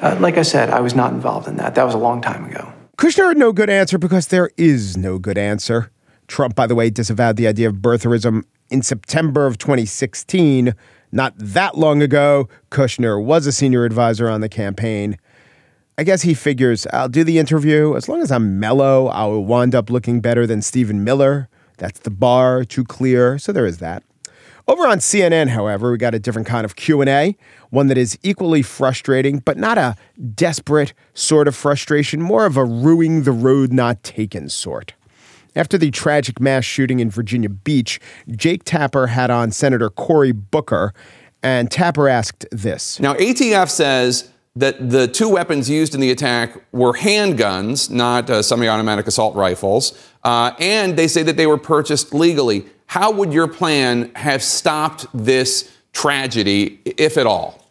Uh, 0.00 0.16
like 0.20 0.36
I 0.36 0.42
said, 0.42 0.70
I 0.70 0.80
was 0.80 0.94
not 0.94 1.12
involved 1.12 1.48
in 1.48 1.56
that. 1.56 1.74
That 1.74 1.84
was 1.84 1.94
a 1.94 1.98
long 1.98 2.20
time 2.20 2.44
ago. 2.44 2.72
Kushner 2.98 3.28
had 3.28 3.36
no 3.38 3.52
good 3.52 3.70
answer 3.70 3.98
because 3.98 4.28
there 4.28 4.50
is 4.56 4.96
no 4.96 5.18
good 5.18 5.38
answer. 5.38 5.90
Trump, 6.26 6.54
by 6.54 6.66
the 6.66 6.74
way, 6.74 6.90
disavowed 6.90 7.36
the 7.36 7.46
idea 7.46 7.68
of 7.68 7.76
birtherism 7.76 8.44
in 8.70 8.82
September 8.82 9.46
of 9.46 9.58
2016. 9.58 10.74
Not 11.12 11.34
that 11.36 11.76
long 11.76 12.02
ago, 12.02 12.48
Kushner 12.70 13.22
was 13.22 13.46
a 13.46 13.52
senior 13.52 13.84
advisor 13.84 14.28
on 14.28 14.40
the 14.40 14.48
campaign. 14.48 15.18
I 15.96 16.02
guess 16.02 16.22
he 16.22 16.34
figures 16.34 16.86
I'll 16.92 17.08
do 17.08 17.22
the 17.22 17.38
interview. 17.38 17.94
As 17.94 18.08
long 18.08 18.20
as 18.20 18.32
I'm 18.32 18.58
mellow, 18.58 19.08
I'll 19.08 19.44
wind 19.44 19.74
up 19.74 19.90
looking 19.90 20.20
better 20.20 20.46
than 20.46 20.60
Stephen 20.60 21.04
Miller. 21.04 21.48
That's 21.78 22.00
the 22.00 22.10
bar, 22.10 22.64
too 22.64 22.84
clear. 22.84 23.38
So 23.38 23.52
there 23.52 23.66
is 23.66 23.78
that. 23.78 24.02
Over 24.66 24.86
on 24.86 24.98
CNN, 24.98 25.48
however, 25.48 25.92
we 25.92 25.98
got 25.98 26.14
a 26.14 26.18
different 26.18 26.48
kind 26.48 26.64
of 26.64 26.74
Q&A, 26.74 27.36
one 27.68 27.88
that 27.88 27.98
is 27.98 28.18
equally 28.22 28.62
frustrating, 28.62 29.40
but 29.40 29.58
not 29.58 29.76
a 29.76 29.94
desperate 30.34 30.94
sort 31.12 31.48
of 31.48 31.54
frustration, 31.54 32.22
more 32.22 32.46
of 32.46 32.56
a 32.56 32.64
ruining 32.64 33.24
the 33.24 33.32
road 33.32 33.74
not 33.74 34.02
taken 34.02 34.48
sort. 34.48 34.94
After 35.54 35.76
the 35.76 35.90
tragic 35.90 36.40
mass 36.40 36.64
shooting 36.64 36.98
in 36.98 37.10
Virginia 37.10 37.50
Beach, 37.50 38.00
Jake 38.30 38.64
Tapper 38.64 39.08
had 39.08 39.30
on 39.30 39.50
Senator 39.50 39.90
Cory 39.90 40.32
Booker, 40.32 40.94
and 41.42 41.70
Tapper 41.70 42.08
asked 42.08 42.46
this. 42.50 42.98
Now, 42.98 43.14
ATF 43.14 43.68
says 43.68 44.30
that 44.56 44.90
the 44.90 45.08
two 45.08 45.28
weapons 45.28 45.68
used 45.68 45.94
in 45.94 46.00
the 46.00 46.10
attack 46.10 46.56
were 46.70 46.92
handguns, 46.92 47.90
not 47.90 48.30
uh, 48.30 48.40
semi 48.40 48.68
automatic 48.68 49.06
assault 49.06 49.34
rifles, 49.34 49.98
uh, 50.22 50.52
and 50.58 50.96
they 50.96 51.08
say 51.08 51.22
that 51.22 51.36
they 51.36 51.46
were 51.46 51.58
purchased 51.58 52.14
legally. 52.14 52.64
How 52.86 53.10
would 53.10 53.32
your 53.32 53.48
plan 53.48 54.12
have 54.14 54.42
stopped 54.42 55.06
this 55.12 55.70
tragedy, 55.92 56.80
if 56.84 57.16
at 57.16 57.26
all? 57.26 57.66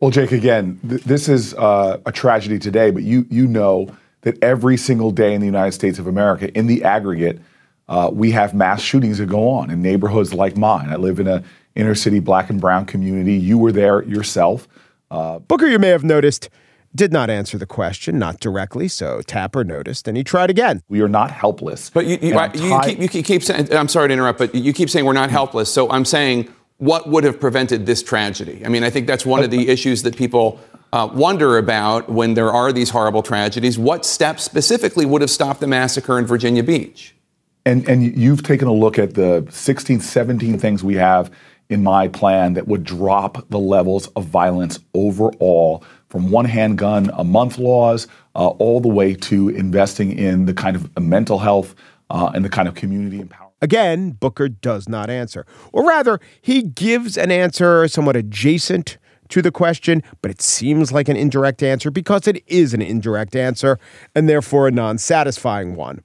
Well, 0.00 0.10
Jake, 0.10 0.32
again, 0.32 0.80
th- 0.88 1.02
this 1.02 1.28
is 1.28 1.54
uh, 1.54 2.00
a 2.06 2.12
tragedy 2.12 2.58
today, 2.58 2.90
but 2.90 3.02
you 3.02 3.26
you 3.28 3.46
know 3.46 3.94
that 4.22 4.42
every 4.42 4.76
single 4.76 5.10
day 5.10 5.34
in 5.34 5.40
the 5.40 5.46
United 5.46 5.72
States 5.72 5.98
of 5.98 6.06
America, 6.06 6.50
in 6.56 6.66
the 6.66 6.82
aggregate, 6.82 7.40
uh, 7.88 8.10
we 8.12 8.30
have 8.30 8.54
mass 8.54 8.80
shootings 8.80 9.18
that 9.18 9.26
go 9.26 9.48
on 9.48 9.70
in 9.70 9.82
neighborhoods 9.82 10.32
like 10.32 10.56
mine. 10.56 10.88
I 10.88 10.96
live 10.96 11.20
in 11.20 11.26
a 11.26 11.44
inner 11.74 11.94
city 11.94 12.20
black 12.20 12.48
and 12.48 12.60
brown 12.60 12.86
community. 12.86 13.34
You 13.34 13.58
were 13.58 13.72
there 13.72 14.02
yourself. 14.04 14.66
Uh, 15.10 15.38
Booker, 15.38 15.66
you 15.66 15.78
may 15.78 15.88
have 15.88 16.04
noticed, 16.04 16.48
did 16.94 17.12
not 17.12 17.30
answer 17.30 17.58
the 17.58 17.66
question, 17.66 18.18
not 18.18 18.40
directly. 18.40 18.88
So 18.88 19.22
Tapper 19.22 19.64
noticed, 19.64 20.08
and 20.08 20.16
he 20.16 20.24
tried 20.24 20.50
again. 20.50 20.82
We 20.88 21.00
are 21.00 21.08
not 21.08 21.30
helpless. 21.30 21.90
But 21.90 22.06
you, 22.06 22.18
you, 22.20 22.40
you, 22.54 22.80
keep, 22.84 23.14
you 23.14 23.22
keep 23.22 23.42
saying, 23.42 23.72
I'm 23.72 23.88
sorry 23.88 24.08
to 24.08 24.14
interrupt, 24.14 24.38
but 24.38 24.54
you 24.54 24.72
keep 24.72 24.90
saying 24.90 25.04
we're 25.04 25.12
not 25.12 25.30
helpless. 25.30 25.72
So 25.72 25.90
I'm 25.90 26.04
saying, 26.04 26.52
what 26.78 27.08
would 27.08 27.24
have 27.24 27.40
prevented 27.40 27.86
this 27.86 28.02
tragedy? 28.02 28.62
I 28.64 28.68
mean, 28.68 28.84
I 28.84 28.90
think 28.90 29.06
that's 29.06 29.26
one 29.26 29.42
of 29.42 29.50
the 29.50 29.68
issues 29.68 30.02
that 30.04 30.16
people 30.16 30.60
uh, 30.92 31.08
wonder 31.12 31.58
about 31.58 32.08
when 32.08 32.34
there 32.34 32.52
are 32.52 32.72
these 32.72 32.90
horrible 32.90 33.22
tragedies. 33.22 33.78
What 33.78 34.06
steps 34.06 34.42
specifically 34.44 35.04
would 35.04 35.20
have 35.20 35.30
stopped 35.30 35.60
the 35.60 35.66
massacre 35.66 36.18
in 36.18 36.26
Virginia 36.26 36.62
Beach? 36.62 37.14
And, 37.66 37.86
and 37.88 38.16
you've 38.16 38.42
taken 38.42 38.66
a 38.68 38.72
look 38.72 38.98
at 38.98 39.14
the 39.14 39.46
16, 39.50 40.00
17 40.00 40.58
things 40.58 40.82
we 40.82 40.94
have 40.94 41.30
in 41.70 41.82
my 41.82 42.08
plan 42.08 42.54
that 42.54 42.66
would 42.66 42.84
drop 42.84 43.48
the 43.50 43.58
levels 43.58 44.06
of 44.08 44.24
violence 44.24 44.78
overall 44.94 45.84
from 46.08 46.30
one 46.30 46.46
handgun 46.46 47.10
a 47.14 47.24
month 47.24 47.58
laws 47.58 48.06
uh, 48.34 48.48
all 48.48 48.80
the 48.80 48.88
way 48.88 49.14
to 49.14 49.48
investing 49.50 50.16
in 50.16 50.46
the 50.46 50.54
kind 50.54 50.76
of 50.76 50.98
mental 50.98 51.38
health 51.38 51.74
uh, 52.10 52.30
and 52.34 52.44
the 52.44 52.48
kind 52.48 52.68
of 52.68 52.74
community 52.74 53.18
empowerment. 53.18 53.48
Again, 53.60 54.12
Booker 54.12 54.48
does 54.48 54.88
not 54.88 55.10
answer. 55.10 55.44
Or 55.72 55.86
rather, 55.86 56.20
he 56.40 56.62
gives 56.62 57.18
an 57.18 57.30
answer 57.30 57.88
somewhat 57.88 58.16
adjacent 58.16 58.98
to 59.30 59.42
the 59.42 59.50
question, 59.50 60.02
but 60.22 60.30
it 60.30 60.40
seems 60.40 60.92
like 60.92 61.08
an 61.08 61.16
indirect 61.16 61.62
answer 61.62 61.90
because 61.90 62.26
it 62.26 62.42
is 62.46 62.72
an 62.72 62.80
indirect 62.80 63.36
answer 63.36 63.78
and 64.14 64.28
therefore 64.28 64.68
a 64.68 64.70
non 64.70 64.96
satisfying 64.96 65.74
one. 65.74 66.02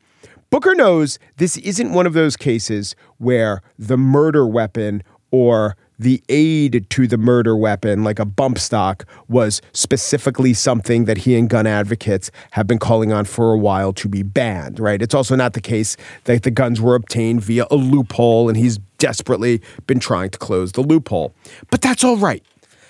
Booker 0.49 0.75
knows 0.75 1.17
this 1.37 1.57
isn't 1.57 1.93
one 1.93 2.05
of 2.05 2.13
those 2.13 2.37
cases 2.37 2.95
where 3.17 3.61
the 3.79 3.97
murder 3.97 4.45
weapon 4.45 5.01
or 5.33 5.75
the 5.97 6.23
aid 6.29 6.85
to 6.91 7.07
the 7.07 7.17
murder 7.17 7.57
weapon, 7.57 8.03
like 8.03 8.19
a 8.19 8.25
bump 8.25 8.59
stock, 8.59 9.03
was 9.27 9.63
specifically 9.71 10.53
something 10.53 11.05
that 11.05 11.17
he 11.17 11.35
and 11.35 11.49
gun 11.49 11.65
advocates 11.65 12.29
have 12.51 12.67
been 12.67 12.77
calling 12.77 13.11
on 13.11 13.25
for 13.25 13.51
a 13.51 13.57
while 13.57 13.91
to 13.93 14.07
be 14.07 14.21
banned, 14.21 14.79
right? 14.79 15.01
It's 15.01 15.15
also 15.15 15.35
not 15.35 15.53
the 15.53 15.61
case 15.61 15.97
that 16.25 16.43
the 16.43 16.51
guns 16.51 16.79
were 16.79 16.93
obtained 16.93 17.41
via 17.41 17.65
a 17.71 17.75
loophole 17.75 18.47
and 18.47 18.55
he's 18.55 18.77
desperately 18.99 19.59
been 19.87 19.99
trying 19.99 20.29
to 20.29 20.37
close 20.37 20.73
the 20.73 20.81
loophole. 20.81 21.33
But 21.71 21.81
that's 21.81 22.03
all 22.03 22.17
right. 22.17 22.43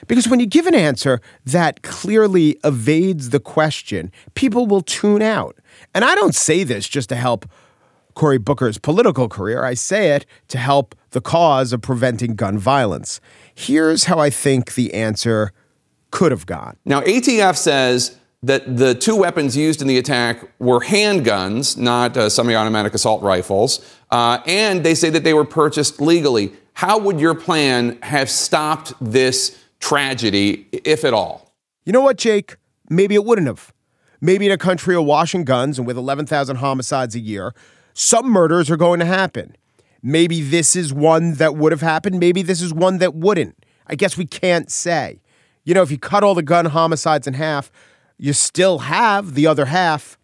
Because 0.07 0.27
when 0.27 0.41
you 0.41 0.45
give 0.45 0.67
an 0.67 0.75
answer 0.75 1.21
that 1.45 1.81
clearly 1.81 2.59
evades 2.65 3.29
the 3.29 3.39
question, 3.39 4.11
people 4.35 4.67
will 4.67 4.81
tune 4.81 5.21
out. 5.21 5.55
And 5.95 6.03
I 6.03 6.13
don't 6.15 6.35
say 6.35 6.65
this 6.65 6.89
just 6.89 7.07
to 7.07 7.15
help 7.15 7.45
Cory 8.13 8.37
Booker's 8.37 8.77
political 8.77 9.27
career. 9.27 9.63
I 9.63 9.73
say 9.73 10.11
it 10.11 10.25
to 10.49 10.57
help 10.57 10.95
the 11.11 11.21
cause 11.21 11.73
of 11.73 11.81
preventing 11.81 12.35
gun 12.35 12.57
violence. 12.57 13.19
Here's 13.53 14.05
how 14.05 14.19
I 14.19 14.29
think 14.29 14.75
the 14.75 14.93
answer 14.93 15.51
could 16.11 16.31
have 16.31 16.45
gone. 16.45 16.77
Now, 16.85 17.01
ATF 17.01 17.55
says 17.57 18.17
that 18.43 18.77
the 18.77 18.93
two 18.93 19.15
weapons 19.15 19.55
used 19.55 19.81
in 19.81 19.87
the 19.87 19.97
attack 19.97 20.47
were 20.59 20.81
handguns, 20.81 21.77
not 21.77 22.15
uh, 22.17 22.29
semi 22.29 22.53
automatic 22.53 22.93
assault 22.93 23.23
rifles, 23.23 23.83
uh, 24.11 24.39
and 24.45 24.83
they 24.83 24.95
say 24.95 25.09
that 25.09 25.23
they 25.23 25.33
were 25.33 25.45
purchased 25.45 26.01
legally. 26.01 26.51
How 26.73 26.97
would 26.99 27.19
your 27.19 27.35
plan 27.35 27.97
have 28.01 28.29
stopped 28.29 28.93
this 28.99 29.57
tragedy, 29.79 30.67
if 30.71 31.03
at 31.05 31.13
all? 31.13 31.53
You 31.85 31.93
know 31.93 32.01
what, 32.01 32.17
Jake? 32.17 32.57
Maybe 32.89 33.15
it 33.15 33.23
wouldn't 33.23 33.47
have. 33.47 33.73
Maybe 34.21 34.45
in 34.45 34.51
a 34.51 34.57
country 34.57 34.95
awash 34.95 35.35
in 35.35 35.43
guns 35.43 35.77
and 35.77 35.85
with 35.85 35.97
11,000 35.97 36.57
homicides 36.57 37.15
a 37.15 37.19
year, 37.19 37.53
some 37.93 38.27
murders 38.27 38.69
are 38.69 38.77
going 38.77 38.99
to 38.99 39.05
happen. 39.05 39.55
Maybe 40.01 40.41
this 40.41 40.75
is 40.75 40.93
one 40.93 41.35
that 41.35 41.55
would 41.55 41.71
have 41.71 41.81
happened. 41.81 42.19
Maybe 42.19 42.41
this 42.41 42.61
is 42.61 42.73
one 42.73 42.97
that 42.97 43.15
wouldn't. 43.15 43.63
I 43.87 43.95
guess 43.95 44.17
we 44.17 44.25
can't 44.25 44.71
say. 44.71 45.21
You 45.63 45.73
know, 45.73 45.81
if 45.81 45.91
you 45.91 45.97
cut 45.97 46.23
all 46.23 46.35
the 46.35 46.43
gun 46.43 46.65
homicides 46.65 47.27
in 47.27 47.35
half, 47.35 47.71
you 48.17 48.33
still 48.33 48.79
have 48.79 49.33
the 49.33 49.47
other 49.47 49.65
half. 49.65 50.17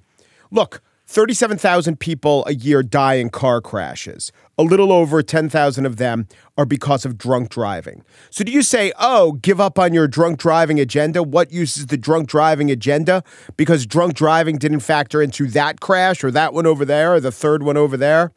Look, 0.52 0.82
37,000 1.10 2.00
people 2.00 2.45
a 2.45 2.54
year 2.54 2.84
die 2.84 3.15
in 3.15 3.32
car 3.32 3.62
crashes. 3.62 4.32
A 4.60 4.63
little 4.63 4.91
over 4.91 5.24
10,000 5.24 5.84
of 5.88 5.98
them 5.98 6.28
are 6.56 6.67
because 6.67 7.04
of 7.04 7.17
drunk 7.17 7.50
driving. 7.50 8.04
So 8.30 8.43
do 8.43 8.52
you 8.52 8.62
say, 8.62 8.93
oh, 9.00 9.32
give 9.32 9.60
up 9.60 9.80
on 9.80 9.91
your 9.91 10.08
drunk 10.08 10.38
driving 10.38 10.80
agenda? 10.80 11.24
What 11.24 11.52
use 11.52 11.78
is 11.78 11.88
the 11.88 11.98
drunk 11.98 12.30
driving 12.30 12.69
agenda? 12.69 13.24
Because 13.58 13.88
drunk 13.88 14.13
driving 14.13 14.60
didn't 14.60 14.82
factor 14.82 15.19
into 15.19 15.48
that 15.48 15.80
crash 15.80 16.24
or 16.24 16.30
that 16.30 16.54
one 16.54 16.67
over 16.67 16.86
there 16.86 17.15
or 17.15 17.19
the 17.19 17.32
third 17.32 17.63
one 17.63 17.76
over 17.76 17.98
there? 17.98 18.32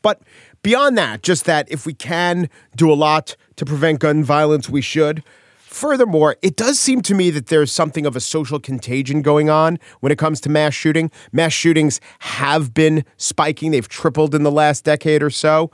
But 0.00 0.22
beyond 0.62 0.96
that, 0.98 1.24
just 1.24 1.46
that 1.46 1.68
if 1.68 1.84
we 1.84 1.94
can 1.94 2.48
do 2.76 2.92
a 2.92 2.94
lot 2.94 3.34
to 3.56 3.64
prevent 3.64 3.98
gun 3.98 4.22
violence, 4.22 4.68
we 4.68 4.82
should. 4.82 5.24
Furthermore, 5.68 6.34
it 6.40 6.56
does 6.56 6.80
seem 6.80 7.02
to 7.02 7.14
me 7.14 7.28
that 7.28 7.48
there's 7.48 7.70
something 7.70 8.06
of 8.06 8.16
a 8.16 8.20
social 8.20 8.58
contagion 8.58 9.20
going 9.20 9.50
on 9.50 9.78
when 10.00 10.10
it 10.10 10.16
comes 10.16 10.40
to 10.40 10.48
mass 10.48 10.72
shooting. 10.72 11.10
Mass 11.30 11.52
shootings 11.52 12.00
have 12.20 12.72
been 12.72 13.04
spiking, 13.18 13.70
they've 13.70 13.86
tripled 13.86 14.34
in 14.34 14.44
the 14.44 14.50
last 14.50 14.82
decade 14.84 15.22
or 15.22 15.28
so. 15.28 15.70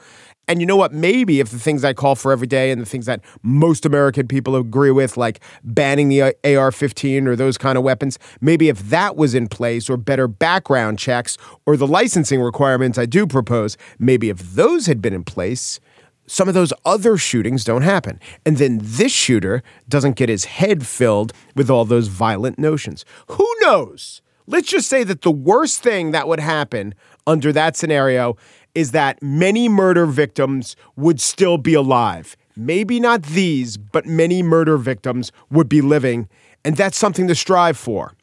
And 0.49 0.61
you 0.61 0.67
know 0.67 0.77
what? 0.77 0.93
Maybe 0.93 1.39
if 1.39 1.51
the 1.51 1.61
things 1.61 1.85
I 1.85 1.93
call 1.93 2.17
for 2.17 2.33
every 2.33 2.49
day 2.49 2.73
and 2.73 2.83
the 2.83 2.87
things 2.87 3.07
that 3.07 3.21
most 3.45 3.87
American 3.87 4.27
people 4.27 4.57
agree 4.57 4.91
with, 4.91 5.17
like 5.17 5.41
banning 5.63 6.09
the 6.09 6.35
AR 6.45 6.73
15 6.73 7.29
or 7.29 7.37
those 7.37 7.57
kind 7.57 7.79
of 7.79 7.85
weapons, 7.85 8.19
maybe 8.41 8.69
if 8.69 8.81
that 8.91 9.15
was 9.15 9.33
in 9.33 9.47
place 9.47 9.89
or 9.89 9.97
better 9.97 10.27
background 10.27 10.99
checks 10.99 11.39
or 11.67 11.77
the 11.77 11.87
licensing 11.87 12.41
requirements 12.41 12.99
I 12.99 13.07
do 13.07 13.29
propose, 13.29 13.77
maybe 14.01 14.29
if 14.29 14.39
those 14.39 14.87
had 14.87 15.01
been 15.01 15.15
in 15.15 15.23
place, 15.23 15.79
some 16.27 16.49
of 16.49 16.55
those 16.55 16.73
other 16.85 17.17
shootings 17.17 17.65
don't 17.65 17.83
happen. 17.83 18.21
And 18.45 18.57
then 18.57 18.81
this 18.83 19.13
shooter 19.13 19.63
doesn't 19.89 20.17
get 20.17 20.29
his 20.29 20.47
head 20.47 20.87
filled 20.87 21.33
with 21.55 21.71
all 21.71 21.85
those 21.85 22.09
violent 22.09 22.59
notions. 22.59 23.05
Who 23.33 23.49
knows? 23.61 24.23
Let's 24.47 24.69
just 24.69 24.89
say 24.89 25.05
that 25.05 25.23
the 25.23 25.31
worst 25.31 25.83
thing 25.83 26.11
that 26.11 26.29
would 26.29 26.41
happen 26.41 26.95
under 27.27 27.53
that 27.53 27.77
scenario 27.77 28.37
is 28.75 28.91
that 28.91 29.23
many 29.23 29.69
murder 29.69 30.07
victims 30.07 30.77
would 30.97 31.21
still 31.21 31.59
be 31.59 31.75
alive. 31.75 32.37
Maybe 32.57 33.01
not 33.01 33.23
these, 33.23 33.77
but 33.77 34.07
many 34.07 34.43
murder 34.43 34.77
victims 34.77 35.33
would 35.51 35.69
be 35.69 35.81
living. 35.81 36.29
And 36.65 36.77
that's 36.77 36.97
something 36.97 37.27
to 37.29 37.35
strive 37.35 37.77
for. 37.77 38.15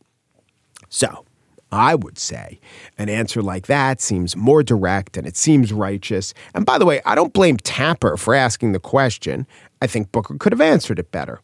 So, 0.89 1.25
I 1.71 1.95
would 1.95 2.17
say 2.17 2.59
an 2.97 3.09
answer 3.09 3.41
like 3.41 3.67
that 3.67 4.01
seems 4.01 4.35
more 4.35 4.61
direct 4.63 5.15
and 5.17 5.25
it 5.25 5.37
seems 5.37 5.71
righteous. 5.71 6.33
And 6.53 6.65
by 6.65 6.77
the 6.77 6.85
way, 6.85 7.01
I 7.05 7.15
don't 7.15 7.33
blame 7.33 7.57
Tapper 7.57 8.17
for 8.17 8.35
asking 8.35 8.73
the 8.73 8.79
question. 8.79 9.47
I 9.81 9.87
think 9.87 10.11
Booker 10.11 10.35
could 10.37 10.51
have 10.51 10.61
answered 10.61 10.99
it 10.99 11.11
better. 11.11 11.39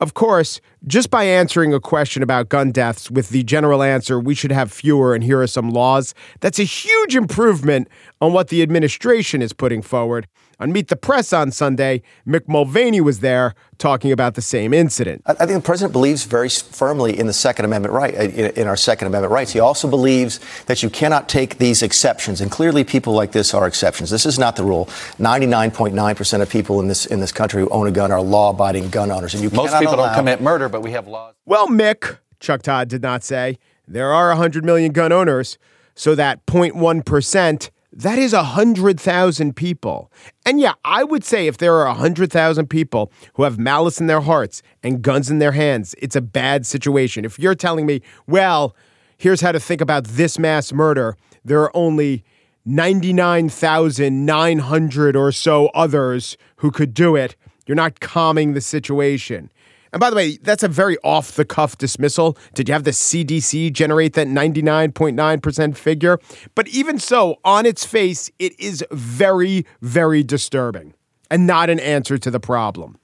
Of 0.00 0.14
course, 0.14 0.60
just 0.86 1.10
by 1.10 1.24
answering 1.24 1.74
a 1.74 1.80
question 1.80 2.22
about 2.22 2.48
gun 2.48 2.70
deaths 2.70 3.10
with 3.10 3.30
the 3.30 3.42
general 3.42 3.82
answer, 3.82 4.20
we 4.20 4.34
should 4.34 4.52
have 4.52 4.72
fewer 4.72 5.14
and 5.14 5.24
here 5.24 5.40
are 5.40 5.46
some 5.46 5.70
laws, 5.70 6.14
that's 6.40 6.60
a 6.60 6.64
huge 6.64 7.16
improvement 7.16 7.88
on 8.20 8.32
what 8.32 8.48
the 8.48 8.62
administration 8.62 9.42
is 9.42 9.52
putting 9.52 9.82
forward. 9.82 10.28
On 10.60 10.72
Meet 10.72 10.88
the 10.88 10.96
Press 10.96 11.32
on 11.32 11.52
Sunday, 11.52 12.02
Mick 12.26 12.48
Mulvaney 12.48 13.00
was 13.00 13.20
there 13.20 13.54
talking 13.78 14.10
about 14.10 14.34
the 14.34 14.42
same 14.42 14.74
incident. 14.74 15.22
I 15.24 15.34
think 15.34 15.52
the 15.52 15.60
president 15.60 15.92
believes 15.92 16.24
very 16.24 16.48
firmly 16.48 17.16
in 17.16 17.28
the 17.28 17.32
Second 17.32 17.64
Amendment 17.64 17.94
right, 17.94 18.12
uh, 18.12 18.22
in 18.22 18.66
our 18.66 18.76
Second 18.76 19.06
Amendment 19.06 19.32
rights. 19.32 19.52
He 19.52 19.60
also 19.60 19.86
believes 19.88 20.40
that 20.66 20.82
you 20.82 20.90
cannot 20.90 21.28
take 21.28 21.58
these 21.58 21.80
exceptions, 21.80 22.40
and 22.40 22.50
clearly 22.50 22.82
people 22.82 23.12
like 23.12 23.30
this 23.30 23.54
are 23.54 23.68
exceptions. 23.68 24.10
This 24.10 24.26
is 24.26 24.36
not 24.36 24.56
the 24.56 24.64
rule. 24.64 24.86
99.9 25.20 26.16
percent 26.16 26.42
of 26.42 26.50
people 26.50 26.80
in 26.80 26.88
this 26.88 27.06
in 27.06 27.20
this 27.20 27.30
country 27.30 27.62
who 27.62 27.68
own 27.68 27.86
a 27.86 27.92
gun 27.92 28.10
are 28.10 28.20
law-abiding 28.20 28.90
gun 28.90 29.12
owners, 29.12 29.34
and 29.34 29.42
you 29.44 29.50
most 29.50 29.78
people 29.78 29.94
allow- 29.94 30.06
don't 30.06 30.16
commit 30.16 30.40
murder, 30.40 30.68
but 30.68 30.82
we 30.82 30.90
have 30.90 31.06
laws. 31.06 31.34
Well, 31.46 31.68
Mick, 31.68 32.18
Chuck 32.40 32.62
Todd 32.62 32.88
did 32.88 33.02
not 33.02 33.22
say, 33.22 33.58
there 33.86 34.12
are 34.12 34.28
100 34.30 34.64
million 34.64 34.90
gun 34.90 35.12
owners, 35.12 35.56
so 35.94 36.16
that 36.16 36.44
0.1%, 36.46 37.70
that 37.92 38.18
is 38.18 38.32
100,000 38.32 39.56
people. 39.56 40.12
And 40.44 40.60
yeah, 40.60 40.74
I 40.84 41.04
would 41.04 41.24
say 41.24 41.46
if 41.46 41.58
there 41.58 41.74
are 41.74 41.86
100,000 41.86 42.68
people 42.68 43.12
who 43.34 43.44
have 43.44 43.58
malice 43.58 44.00
in 44.00 44.06
their 44.06 44.20
hearts 44.20 44.62
and 44.82 45.02
guns 45.02 45.30
in 45.30 45.38
their 45.38 45.52
hands, 45.52 45.94
it's 45.98 46.16
a 46.16 46.20
bad 46.20 46.66
situation. 46.66 47.24
If 47.24 47.38
you're 47.38 47.54
telling 47.54 47.86
me, 47.86 48.02
well, 48.26 48.76
here's 49.16 49.40
how 49.40 49.52
to 49.52 49.60
think 49.60 49.80
about 49.80 50.04
this 50.04 50.38
mass 50.38 50.72
murder, 50.72 51.16
there 51.44 51.62
are 51.62 51.74
only 51.74 52.24
99,900 52.66 55.16
or 55.16 55.32
so 55.32 55.66
others 55.68 56.36
who 56.56 56.70
could 56.70 56.92
do 56.92 57.16
it, 57.16 57.34
you're 57.66 57.74
not 57.74 58.00
calming 58.00 58.52
the 58.52 58.60
situation. 58.60 59.50
And 59.92 60.00
by 60.00 60.10
the 60.10 60.16
way, 60.16 60.38
that's 60.42 60.62
a 60.62 60.68
very 60.68 60.98
off 61.02 61.32
the 61.32 61.44
cuff 61.44 61.78
dismissal. 61.78 62.36
Did 62.54 62.68
you 62.68 62.72
have 62.74 62.84
the 62.84 62.90
CDC 62.90 63.72
generate 63.72 64.14
that 64.14 64.26
99.9% 64.26 65.76
figure? 65.76 66.18
But 66.54 66.68
even 66.68 66.98
so, 66.98 67.38
on 67.44 67.66
its 67.66 67.84
face, 67.84 68.30
it 68.38 68.58
is 68.60 68.84
very, 68.90 69.64
very 69.80 70.22
disturbing 70.22 70.94
and 71.30 71.46
not 71.46 71.70
an 71.70 71.80
answer 71.80 72.18
to 72.18 72.30
the 72.30 72.40
problem. 72.40 72.98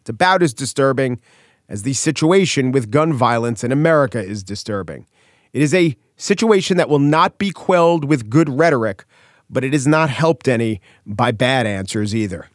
It's 0.00 0.10
about 0.10 0.42
as 0.42 0.54
disturbing 0.54 1.20
as 1.68 1.82
the 1.82 1.94
situation 1.94 2.72
with 2.72 2.90
gun 2.90 3.12
violence 3.12 3.64
in 3.64 3.72
America 3.72 4.22
is 4.22 4.42
disturbing. 4.42 5.06
It 5.52 5.62
is 5.62 5.74
a 5.74 5.96
situation 6.16 6.76
that 6.76 6.88
will 6.88 6.98
not 6.98 7.38
be 7.38 7.50
quelled 7.50 8.04
with 8.04 8.30
good 8.30 8.48
rhetoric, 8.48 9.04
but 9.50 9.64
it 9.64 9.74
is 9.74 9.86
not 9.86 10.10
helped 10.10 10.48
any 10.48 10.80
by 11.04 11.32
bad 11.32 11.66
answers 11.66 12.14
either. 12.14 12.48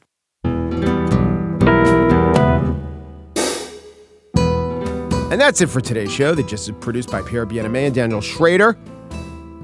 And 5.32 5.40
that's 5.40 5.62
it 5.62 5.68
for 5.68 5.80
today's 5.80 6.12
show. 6.12 6.36
The 6.36 6.44
Gist 6.44 6.68
is 6.68 6.76
produced 6.82 7.10
by 7.10 7.22
Pierre 7.22 7.46
Bienaimé 7.46 7.86
and 7.86 7.96
Daniel 7.96 8.20
Schrader. 8.20 8.78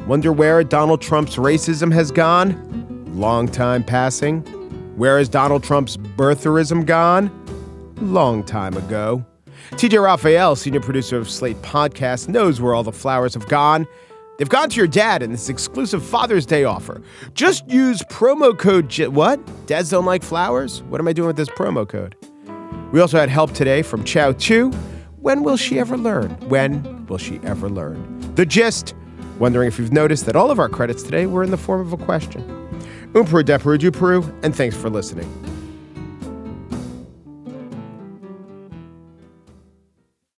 Wonder 0.07 0.31
where 0.31 0.63
Donald 0.63 1.01
Trump's 1.01 1.35
racism 1.35 1.91
has 1.91 2.09
gone? 2.09 3.09
Long 3.19 3.49
time 3.49 3.83
passing. 3.83 4.43
Where 4.95 5.19
is 5.19 5.27
Donald 5.27 5.65
Trump's 5.65 5.97
birtherism 5.97 6.85
gone? 6.85 7.29
Long 7.97 8.45
time 8.45 8.77
ago. 8.77 9.25
TJ 9.71 10.01
Raphael, 10.01 10.55
senior 10.55 10.79
producer 10.79 11.17
of 11.17 11.29
Slate 11.29 11.61
Podcast, 11.63 12.29
knows 12.29 12.61
where 12.61 12.73
all 12.73 12.83
the 12.83 12.93
flowers 12.93 13.33
have 13.33 13.49
gone. 13.49 13.85
They've 14.37 14.47
gone 14.47 14.69
to 14.69 14.77
your 14.77 14.87
dad 14.87 15.21
in 15.21 15.33
this 15.33 15.49
exclusive 15.49 16.01
Father's 16.01 16.45
Day 16.45 16.63
offer. 16.63 17.01
Just 17.33 17.67
use 17.67 18.01
promo 18.03 18.57
code 18.57 18.87
J- 18.87 19.09
what? 19.09 19.37
Dads 19.65 19.89
don't 19.89 20.05
like 20.05 20.23
flowers? 20.23 20.81
What 20.83 21.01
am 21.01 21.09
I 21.09 21.11
doing 21.11 21.27
with 21.27 21.35
this 21.35 21.49
promo 21.49 21.85
code? 21.85 22.15
We 22.93 23.01
also 23.01 23.19
had 23.19 23.27
help 23.27 23.51
today 23.51 23.81
from 23.81 24.05
Chow 24.05 24.31
Chu. 24.31 24.71
When 25.27 25.43
will 25.43 25.57
she 25.57 25.77
ever 25.77 25.97
learn? 25.97 26.29
When 26.47 27.05
will 27.07 27.17
she 27.17 27.41
ever 27.43 27.67
learn? 27.67 28.33
The 28.35 28.45
gist. 28.45 28.95
Wondering 29.39 29.67
if 29.67 29.77
you've 29.77 29.91
noticed 29.91 30.25
that 30.25 30.37
all 30.37 30.51
of 30.51 30.57
our 30.57 30.69
credits 30.69 31.03
today 31.03 31.25
were 31.25 31.43
in 31.43 31.51
the 31.51 31.57
form 31.57 31.81
of 31.81 31.91
a 31.91 31.97
question. 31.97 32.41
Umperu 33.11 33.43
Deperu 33.43 33.91
Peru, 33.91 34.23
and 34.41 34.55
thanks 34.55 34.77
for 34.77 34.89
listening. 34.89 35.29